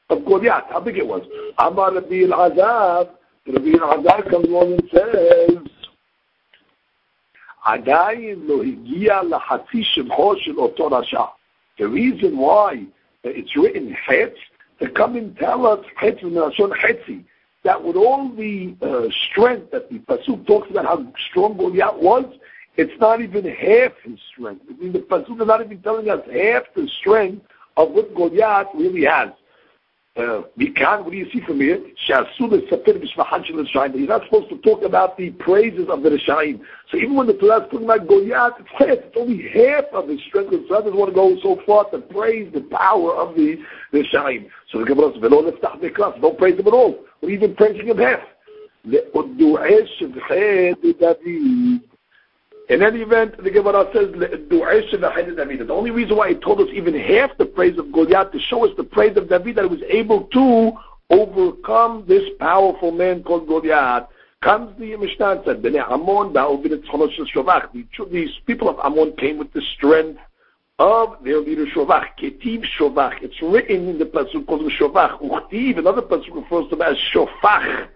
of 0.10 0.26
Goliath, 0.26 0.64
how 0.70 0.80
big 0.80 0.98
it 0.98 1.06
was. 1.06 1.24
Amar 1.58 1.94
Rabbi 1.94 2.24
al-Azab, 2.24 3.10
Rabbi 3.48 3.72
al-Azab 3.78 4.30
comes 4.30 4.48
along 4.48 4.74
and 4.74 4.90
says, 4.92 5.58
עדיין 7.64 8.40
לא 8.48 8.64
הגיע 8.64 9.22
לחצי 9.24 9.84
שבחו 9.84 10.38
של 10.38 10.58
אותו 10.58 10.88
רשע. 10.88 11.24
The 11.78 11.88
reason 11.88 12.38
why 12.38 12.86
it's 13.24 13.56
written 13.56 13.96
חץ, 14.08 14.36
to 14.80 14.90
come 14.90 15.16
and 15.18 15.38
tell 15.38 15.66
us 15.68 15.86
חץ 16.00 16.24
מלשון 16.24 16.72
חצי, 16.74 17.20
that 17.65 17.83
with 17.83 17.97
all 17.97 18.31
the 18.31 18.77
uh, 18.83 19.09
strength 19.31 19.71
that 19.73 19.91
the 19.91 19.99
Pasuk 20.01 20.47
talks 20.47 20.71
about 20.71 20.85
how 20.85 21.13
strong 21.31 21.57
Goliath 21.57 21.97
was, 21.97 22.27
it's 22.77 22.99
not 23.01 23.21
even 23.21 23.45
half 23.45 23.93
his 24.03 24.19
strength. 24.33 24.63
I 24.69 24.73
mean, 24.81 24.93
the 24.93 25.01
Pasuk 25.01 25.41
is 25.41 25.47
not 25.47 25.65
even 25.65 25.81
telling 25.83 26.11
us 26.11 26.21
half 26.33 26.65
the 26.75 26.89
strength 27.01 27.45
of 27.77 27.91
what 27.93 28.15
Goliath 28.15 28.69
really 28.75 29.05
has. 29.05 29.31
Uh, 30.17 30.43
what 30.55 31.11
do 31.11 31.17
you 31.17 31.29
see 31.33 31.41
from 31.41 31.61
here? 31.61 31.81
He's 31.97 32.09
not 32.09 32.29
supposed 34.25 34.49
to 34.49 34.59
talk 34.63 34.85
about 34.85 35.17
the 35.17 35.31
praises 35.41 35.89
of 35.89 36.05
the 36.05 36.11
Rishaim. 36.11 36.61
So 36.89 36.99
even 36.99 37.17
when 37.17 37.27
the 37.27 37.33
Torah 37.35 37.65
is 37.65 37.71
talking 37.73 37.83
about 37.83 38.07
Goliath, 38.07 38.53
it's 38.61 38.69
half, 38.79 38.91
it's 38.91 39.17
only 39.17 39.43
half 39.49 39.87
of 39.93 40.09
his 40.09 40.21
strength. 40.29 40.53
The 40.53 40.59
Torah 40.69 40.85
doesn't 40.85 40.97
want 40.97 41.11
to 41.11 41.15
go 41.17 41.37
so 41.43 41.61
far 41.67 41.91
to 41.91 41.99
praise 41.99 42.53
the 42.53 42.61
power 42.61 43.13
of 43.17 43.35
the 43.35 43.59
Rishaim. 43.93 44.49
So 44.71 44.79
the 44.79 44.85
Gemara 44.85 45.15
says, 45.15 45.21
don't 46.21 46.39
praise 46.39 46.61
him 46.61 46.67
at 46.69 46.73
all. 46.73 46.97
We're 47.25 47.31
even 47.31 47.55
praising 47.55 47.89
half. 47.97 48.21
In 48.85 49.01
any 52.83 53.01
event, 53.01 53.43
the 53.43 53.51
Gemara 53.51 53.89
says, 53.95 54.13
The 54.13 55.67
only 55.71 55.91
reason 55.91 56.17
why 56.19 56.29
he 56.29 56.35
told 56.35 56.61
us 56.61 56.69
even 56.75 56.93
half 56.93 57.31
the 57.39 57.47
praise 57.47 57.79
of 57.79 57.91
Goliath 57.93 58.33
to 58.33 58.39
show 58.39 58.67
us 58.67 58.73
the 58.77 58.85
praise 58.85 59.17
of 59.17 59.31
David 59.31 59.57
that 59.57 59.65
he 59.65 59.69
was 59.69 59.81
able 59.89 60.25
to 60.25 60.73
overcome 61.09 62.05
this 62.07 62.25
powerful 62.39 62.93
man 62.93 63.23
called 63.23 63.47
Goliath. 63.47 64.07
Comes 64.43 64.79
the 64.79 64.95
Mishnah 64.95 65.31
and 65.31 65.41
said, 65.47 65.63
These 68.13 68.31
people 68.47 68.69
of 68.69 68.79
Ammon 68.85 69.17
came 69.17 69.39
with 69.39 69.51
the 69.55 69.63
strength 69.77 70.21
of 70.79 71.23
their 71.23 71.41
leader 71.41 71.67
Shovach. 71.67 72.09
Ketiv 72.21 72.65
Shovach. 72.79 73.23
It's 73.23 73.41
written 73.43 73.89
in 73.89 73.99
the 73.99 74.07
Pasuk 74.07 74.47
called 74.47 74.71
Shovach. 74.73 75.21
Uchtiv, 75.21 75.79
another 75.79 76.03
Pasuk 76.03 76.35
refers 76.35 76.69
to 76.71 76.77
him 76.77 76.83
as 76.83 76.97
Shofach. 77.13 77.89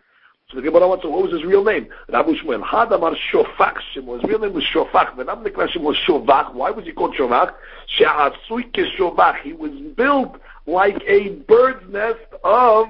So 0.51 0.57
the 0.57 0.63
Gemara 0.63 0.89
wants 0.89 1.03
to 1.03 1.11
what 1.11 1.25
was 1.25 1.33
his 1.33 1.45
real 1.45 1.65
name. 1.65 1.89
Rav 2.11 2.27
uShmuel. 2.27 2.63
Hadamar 2.63 3.15
Shofach 3.33 3.79
Shimo. 3.95 4.21
His 4.21 4.31
real 4.31 4.39
name 4.39 4.55
was 4.55 4.65
Shofach. 4.73 5.17
The 5.17 5.25
name 5.25 5.39
of 5.39 5.45
the 5.45 5.51
question 5.51 5.83
was 5.83 5.97
Shovach. 6.07 6.55
Why 6.55 6.71
was 6.71 6.85
he 6.87 6.93
called 6.93 7.15
Shovach? 7.17 7.55
She'asui 7.89 8.73
Shovach. 8.99 9.41
He 9.43 9.53
was 9.53 9.73
built 9.97 10.41
like 10.67 11.03
a 11.07 11.31
bird's 11.49 11.93
nest 11.93 12.21
of 12.45 12.89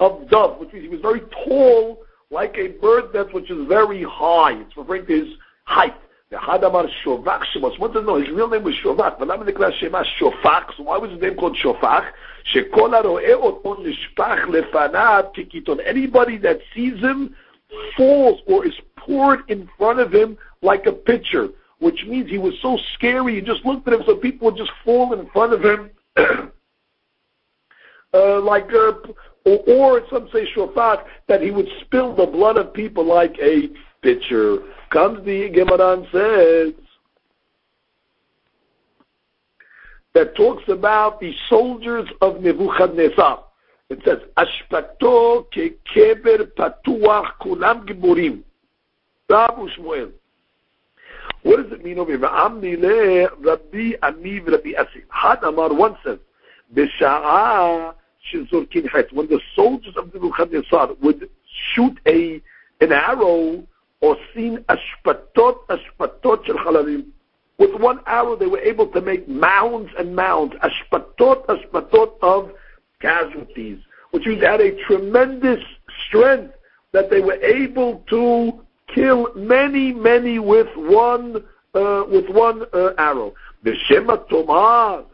of 0.00 0.28
dove, 0.28 0.58
which 0.58 0.72
means 0.72 0.84
he 0.84 0.88
was 0.88 1.00
very 1.00 1.20
tall, 1.46 2.04
like 2.30 2.56
a 2.56 2.68
bird 2.68 3.14
nest, 3.14 3.32
which 3.32 3.50
is 3.50 3.68
very 3.68 4.02
high. 4.02 4.52
It's 4.52 4.76
referring 4.76 5.06
to 5.06 5.24
his 5.24 5.34
height. 5.64 5.94
The 6.32 6.38
Hadamar 6.38 6.88
Shovach 7.04 7.42
Shemos. 7.54 7.78
One 7.78 7.92
doesn't 7.92 8.06
know 8.06 8.16
his 8.16 8.30
real 8.30 8.48
name 8.48 8.64
was. 8.64 8.74
But 8.82 9.30
I'm 9.30 9.44
declare 9.44 9.70
Shema 9.78 10.02
Shofach. 10.18 10.74
So 10.78 10.84
why 10.84 10.96
was 10.96 11.10
his 11.10 11.20
name 11.20 11.34
called 11.34 11.58
Shofach? 11.62 12.10
Shekol 12.54 12.94
haro'eh 12.94 13.34
oto 13.34 13.74
nishpach 13.74 14.46
lefanav 14.46 15.34
kikiton. 15.34 15.80
Anybody 15.84 16.38
that 16.38 16.60
sees 16.74 16.98
him 17.00 17.36
falls 17.98 18.40
or 18.46 18.66
is 18.66 18.72
poured 18.96 19.40
in 19.48 19.68
front 19.76 20.00
of 20.00 20.10
him 20.10 20.38
like 20.62 20.86
a 20.86 20.92
pitcher, 20.92 21.50
which 21.80 22.06
means 22.06 22.30
he 22.30 22.38
was 22.38 22.54
so 22.62 22.78
scary. 22.94 23.34
You 23.34 23.42
just 23.42 23.66
looked 23.66 23.86
at 23.88 23.92
him, 23.92 24.02
so 24.06 24.16
people 24.16 24.46
would 24.46 24.56
just 24.56 24.72
fall 24.86 25.12
in 25.12 25.28
front 25.32 25.52
of 25.52 25.62
him. 25.62 25.90
uh, 28.14 28.40
like, 28.40 28.68
uh, 28.72 28.92
or, 29.44 29.58
or 29.68 30.02
some 30.10 30.28
say 30.32 30.46
shofat, 30.54 31.04
that 31.28 31.42
he 31.42 31.50
would 31.50 31.68
spill 31.80 32.14
the 32.14 32.26
blood 32.26 32.56
of 32.56 32.72
people 32.72 33.04
like 33.04 33.36
a 33.40 33.68
pitcher. 34.02 34.58
Comes 34.90 35.24
the 35.24 35.48
Gemara 35.48 35.94
and 35.94 36.06
says 36.12 36.74
that 40.14 40.36
talks 40.36 40.64
about 40.68 41.20
the 41.20 41.32
soldiers 41.48 42.08
of 42.20 42.40
Nebuchadnezzar. 42.42 43.44
It 43.88 44.00
says, 44.04 44.18
Ashpato 44.36 45.46
kekeber 45.52 46.50
patuach 46.56 47.32
kulam 47.42 47.86
giborim. 47.86 48.42
Rav 49.28 49.56
uShmuel. 49.56 50.12
What 51.42 51.62
does 51.62 51.72
it 51.72 51.84
mean 51.84 51.98
over 51.98 52.10
here? 52.10 52.20
Rabbi 52.20 53.92
Amiv 54.02 54.46
Rabbi 54.46 54.72
Asi. 54.78 55.04
Had 55.08 55.42
Amar 55.44 55.74
one 55.74 55.96
says, 56.04 56.18
B'sha'a 56.74 57.94
when 58.32 59.26
the 59.28 59.40
soldiers 59.54 59.96
of 59.96 60.12
the 60.12 60.18
Nebuchadnezzar 60.18 60.94
would 61.00 61.28
shoot 61.74 61.98
a 62.06 62.40
an 62.80 62.92
arrow 62.92 63.62
or 64.00 64.16
seen 64.34 64.64
ashpatot 64.68 65.58
ashpatot 65.68 66.44
shel 66.46 66.56
chalalim. 66.56 67.06
With 67.58 67.74
one 67.80 68.00
arrow, 68.06 68.34
they 68.36 68.46
were 68.46 68.58
able 68.58 68.88
to 68.88 69.00
make 69.00 69.28
mounds 69.28 69.90
and 69.98 70.16
mounds, 70.16 70.54
ashpatot 70.56 71.46
ashpatot 71.46 72.14
of 72.22 72.50
casualties, 73.00 73.78
which 74.10 74.26
means 74.26 74.40
they 74.40 74.46
had 74.46 74.60
a 74.60 74.82
tremendous 74.84 75.62
strength 76.08 76.54
that 76.92 77.10
they 77.10 77.20
were 77.20 77.40
able 77.42 78.02
to 78.10 78.60
kill 78.94 79.32
many, 79.34 79.92
many 79.92 80.38
with 80.38 80.68
one 80.76 81.44
uh, 81.74 82.04
with 82.08 82.28
one 82.28 82.64
uh, 82.72 82.90
arrow. 82.98 83.34
B'shema 83.64 84.28
tomar 84.28 85.04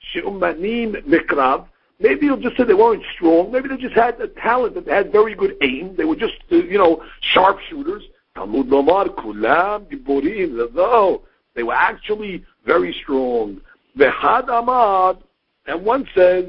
she'umanim 0.00 0.96
mikrav 1.06 1.66
Maybe 2.00 2.26
you'll 2.26 2.40
just 2.40 2.56
say 2.56 2.64
they 2.64 2.74
weren't 2.74 3.04
strong. 3.14 3.52
Maybe 3.52 3.68
they 3.68 3.76
just 3.76 3.94
had 3.94 4.20
a 4.20 4.28
talent 4.28 4.74
that 4.74 4.86
they 4.86 4.92
had 4.92 5.12
very 5.12 5.34
good 5.34 5.56
aim. 5.62 5.94
They 5.96 6.04
were 6.04 6.16
just, 6.16 6.34
uh, 6.50 6.56
you 6.56 6.78
know, 6.78 7.02
sharpshooters. 7.20 8.02
Talmud 8.34 8.66
Lomar, 8.66 9.06
Kulam, 9.14 9.86
Giborim, 9.88 11.20
they 11.54 11.62
were 11.62 11.74
actually 11.74 12.44
very 12.66 12.92
strong. 13.02 13.60
V'had 13.96 14.46
Amad, 14.46 15.22
and 15.66 15.84
one 15.84 16.08
says, 16.14 16.46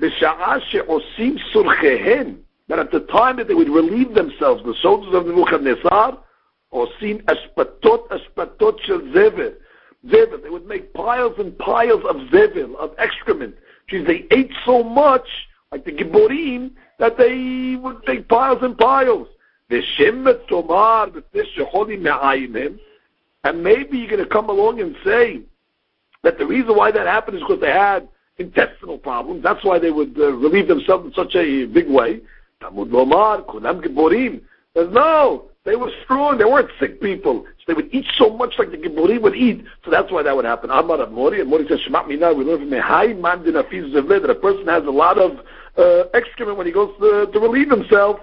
she'osim 0.00 1.38
surchehen, 1.52 2.38
that 2.68 2.78
at 2.78 2.92
the 2.92 3.00
time 3.00 3.36
that 3.36 3.48
they 3.48 3.54
would 3.54 3.68
relieve 3.68 4.14
themselves, 4.14 4.62
the 4.64 4.74
soldiers 4.80 5.12
of 5.12 5.26
Nebuchadnezzar, 5.26 6.18
osim 6.72 7.22
espatot, 7.24 8.08
espatot 8.08 8.80
shel 8.82 9.00
zever, 9.00 9.54
zever, 10.06 10.40
they 10.40 10.50
would 10.50 10.66
make 10.66 10.94
piles 10.94 11.34
and 11.38 11.58
piles 11.58 12.02
of 12.08 12.16
zever, 12.28 12.76
of 12.76 12.94
excrement, 12.98 13.56
because 13.90 14.06
they 14.06 14.26
ate 14.30 14.52
so 14.64 14.82
much, 14.82 15.26
like 15.72 15.84
the 15.84 15.92
Giborim, 15.92 16.72
that 16.98 17.16
they 17.16 17.76
would 17.76 18.02
make 18.06 18.28
piles 18.28 18.58
and 18.62 18.76
piles. 18.76 19.28
And 19.68 19.84
maybe 23.62 23.98
you're 23.98 24.08
going 24.08 24.18
to 24.18 24.26
come 24.26 24.50
along 24.50 24.80
and 24.80 24.96
say 25.04 25.42
that 26.22 26.38
the 26.38 26.46
reason 26.46 26.76
why 26.76 26.90
that 26.90 27.06
happened 27.06 27.36
is 27.36 27.42
because 27.42 27.60
they 27.60 27.70
had 27.70 28.08
intestinal 28.38 28.98
problems. 28.98 29.42
That's 29.42 29.62
why 29.64 29.78
they 29.78 29.90
would 29.90 30.18
uh, 30.18 30.32
relieve 30.32 30.68
themselves 30.68 31.06
in 31.06 31.12
such 31.12 31.34
a 31.36 31.66
big 31.66 31.88
way. 31.88 32.20
But 32.60 32.74
no, 34.92 35.49
they 35.64 35.76
were 35.76 35.90
strong. 36.04 36.38
They 36.38 36.44
weren't 36.44 36.70
sick 36.80 37.00
people. 37.02 37.44
So 37.44 37.64
they 37.66 37.74
would 37.74 37.92
eat 37.92 38.06
so 38.16 38.30
much 38.30 38.54
like 38.58 38.70
the 38.70 38.78
Giborim 38.78 39.22
would 39.22 39.36
eat. 39.36 39.64
So 39.84 39.90
that's 39.90 40.10
why 40.10 40.22
that 40.22 40.34
would 40.34 40.46
happen. 40.46 40.70
Amar 40.70 41.06
Mori, 41.10 41.40
and 41.40 41.50
Mori 41.50 41.66
says, 41.68 41.80
Shema 41.80 42.06
Mina, 42.06 42.32
we 42.32 42.44
learn 42.44 42.60
from 42.60 42.70
Mehai 42.70 43.18
Mandin 43.20 43.54
Afiz 43.54 43.92
that 43.92 44.30
a 44.30 44.34
person 44.34 44.66
has 44.68 44.84
a 44.84 44.90
lot 44.90 45.18
of 45.18 45.32
uh, 45.76 46.08
excrement 46.14 46.56
when 46.56 46.66
he 46.66 46.72
goes 46.72 46.90
to, 47.00 47.26
to 47.32 47.38
relieve 47.38 47.70
himself. 47.70 48.18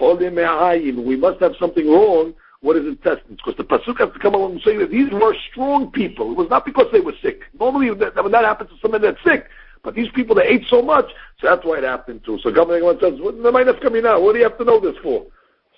We 0.00 1.16
must 1.16 1.40
have 1.40 1.52
something 1.58 1.88
wrong. 1.88 2.34
What 2.60 2.76
is 2.76 2.86
intestines? 2.86 3.40
Because 3.44 3.56
the 3.56 3.64
pasuk 3.64 3.98
has 3.98 4.12
to 4.12 4.18
come 4.20 4.34
along 4.34 4.52
and 4.52 4.60
say 4.62 4.76
that 4.76 4.90
these 4.90 5.10
were 5.10 5.34
strong 5.50 5.90
people. 5.90 6.30
It 6.30 6.36
was 6.36 6.48
not 6.48 6.64
because 6.64 6.86
they 6.92 7.00
were 7.00 7.14
sick. 7.20 7.40
Normally, 7.58 7.92
that, 7.94 8.22
when 8.22 8.32
that 8.32 8.44
happens 8.44 8.70
to 8.70 8.76
someone 8.80 9.02
that's 9.02 9.18
sick, 9.24 9.46
but 9.82 9.94
these 9.94 10.08
people 10.14 10.36
they 10.36 10.44
ate 10.44 10.62
so 10.70 10.80
much, 10.80 11.06
so 11.40 11.48
that's 11.48 11.66
why 11.66 11.78
it 11.78 11.84
happened 11.84 12.24
too. 12.24 12.38
So 12.40 12.52
Gemara 12.52 12.78
says, 13.00 13.20
"What 13.20 13.36
the 13.36 13.78
coming 13.82 14.06
out? 14.06 14.22
What 14.22 14.32
do 14.32 14.38
you 14.38 14.44
have 14.44 14.58
to 14.58 14.64
know 14.64 14.78
this 14.78 14.96
for?" 15.02 15.26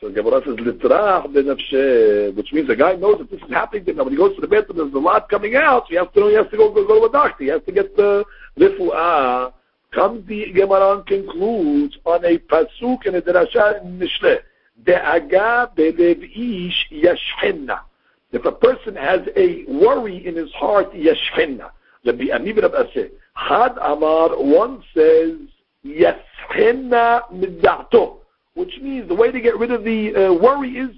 So 0.04 0.10
Gemara 0.10 0.42
says, 0.44 0.56
"Litrach 0.56 2.36
which 2.36 2.52
means 2.52 2.68
the 2.68 2.76
guy 2.76 2.94
knows 2.94 3.16
that 3.18 3.30
this 3.30 3.40
is 3.40 3.50
happening 3.50 3.86
to 3.86 3.92
him. 3.92 3.96
When 3.96 4.10
he 4.10 4.16
goes 4.16 4.34
to 4.34 4.42
the 4.42 4.46
bathroom, 4.46 4.76
there's 4.76 4.92
a 4.92 4.98
lot 4.98 5.30
coming 5.30 5.56
out. 5.56 5.84
So 5.84 5.90
he 5.92 5.96
has 5.96 6.08
to 6.12 6.20
know. 6.20 6.28
He 6.28 6.34
has 6.34 6.46
to 6.50 6.58
go 6.58 6.70
go, 6.74 6.86
go 6.86 7.00
to 7.00 7.06
a 7.06 7.10
doctor. 7.10 7.42
He 7.42 7.48
has 7.48 7.62
to 7.64 7.72
get 7.72 7.96
the 7.96 8.22
rifuah 8.58 9.54
comes 9.92 10.26
the 10.26 10.52
Gemara 10.52 11.02
concludes 11.04 11.96
on 12.04 12.22
a 12.22 12.36
pasuk 12.36 13.06
in 13.06 13.14
a 13.14 13.22
drasha 13.22 13.82
in 13.82 13.98
Mishle. 13.98 14.40
De'aga 14.84 15.74
belev 15.74 16.22
ish. 16.22 16.86
If 16.90 18.44
a 18.44 18.52
person 18.52 18.96
has 18.96 19.20
a 19.36 19.64
worry 19.68 20.26
in 20.26 20.36
his 20.36 20.52
heart, 20.52 20.92
yashchenna. 20.92 21.70
Rabbi 22.04 22.24
Ani 22.30 22.52
Rabbi. 22.52 23.08
Had 23.32 23.78
Amar, 23.80 24.36
one 24.36 24.82
says, 24.92 25.38
yashchenna 25.86 27.22
midato 27.32 28.18
which 28.54 28.78
means 28.80 29.08
the 29.08 29.14
way 29.14 29.30
to 29.30 29.40
get 29.40 29.58
rid 29.58 29.70
of 29.70 29.84
the 29.84 30.14
uh, 30.14 30.32
worry 30.32 30.70
is 30.70 30.90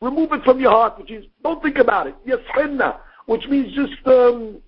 remove 0.00 0.32
it 0.32 0.42
from 0.44 0.60
your 0.60 0.70
heart, 0.70 0.98
which 0.98 1.10
is 1.10 1.24
don't 1.42 1.62
think 1.62 1.78
about 1.78 2.06
it. 2.06 2.14
Yasrinna, 2.26 2.98
which 3.26 3.46
means 3.48 3.74
just 3.74 4.06
um, 4.06 4.60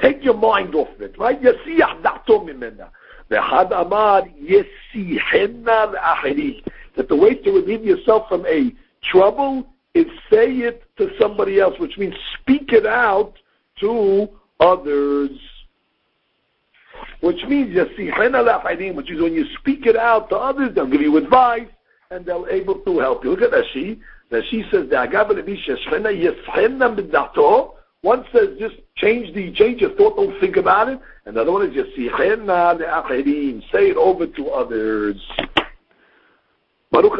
take 0.00 0.24
your 0.24 0.36
mind 0.36 0.74
off 0.74 0.88
it, 1.00 1.16
right? 1.18 1.40
Yasiyah 1.40 2.02
da'to 2.02 2.44
mimena. 2.44 2.90
V'had 3.30 3.70
amar 3.72 4.22
yesihenna 4.22 5.92
l'ahiri. 5.92 6.64
That 6.96 7.08
the 7.08 7.16
way 7.16 7.34
to 7.34 7.52
relieve 7.52 7.84
yourself 7.84 8.28
from 8.28 8.44
a 8.46 8.74
trouble 9.10 9.66
is 9.94 10.06
say 10.30 10.50
it 10.50 10.82
to 10.98 11.10
somebody 11.20 11.60
else, 11.60 11.78
which 11.78 11.96
means 11.98 12.14
speak 12.40 12.72
it 12.72 12.86
out 12.86 13.34
to 13.80 14.28
others. 14.58 15.30
Which 17.20 17.44
means 17.48 17.74
which 18.96 19.10
is 19.10 19.20
when 19.20 19.34
you 19.34 19.44
speak 19.58 19.86
it 19.86 19.96
out 19.96 20.28
to 20.30 20.36
others, 20.36 20.74
they'll 20.74 20.86
give 20.86 21.00
you 21.00 21.16
advice 21.16 21.68
and 22.10 22.24
they'll 22.24 22.46
able 22.50 22.76
to 22.76 22.98
help 22.98 23.24
you. 23.24 23.30
Look 23.30 23.42
at 23.42 23.50
that 23.50 23.64
she. 23.72 24.00
Says 24.30 24.44
the 24.88 24.96
one 28.02 28.24
says 28.32 28.56
just 28.58 28.76
change 28.96 29.34
the 29.34 29.52
change 29.54 29.80
your 29.80 29.94
thought, 29.96 30.16
don't 30.16 30.38
think 30.40 30.56
about 30.56 30.88
it. 30.88 31.00
And 31.26 31.36
the 31.36 31.42
other 31.42 31.52
one 31.52 31.68
is 31.68 31.74
just 31.74 31.94
say 33.72 33.90
it 33.90 33.96
over 33.96 34.26
to 34.26 34.50
others. 34.50 35.16
Baruch 36.90 37.18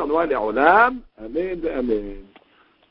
Amen. 1.19 1.63
Amen. 1.67 2.30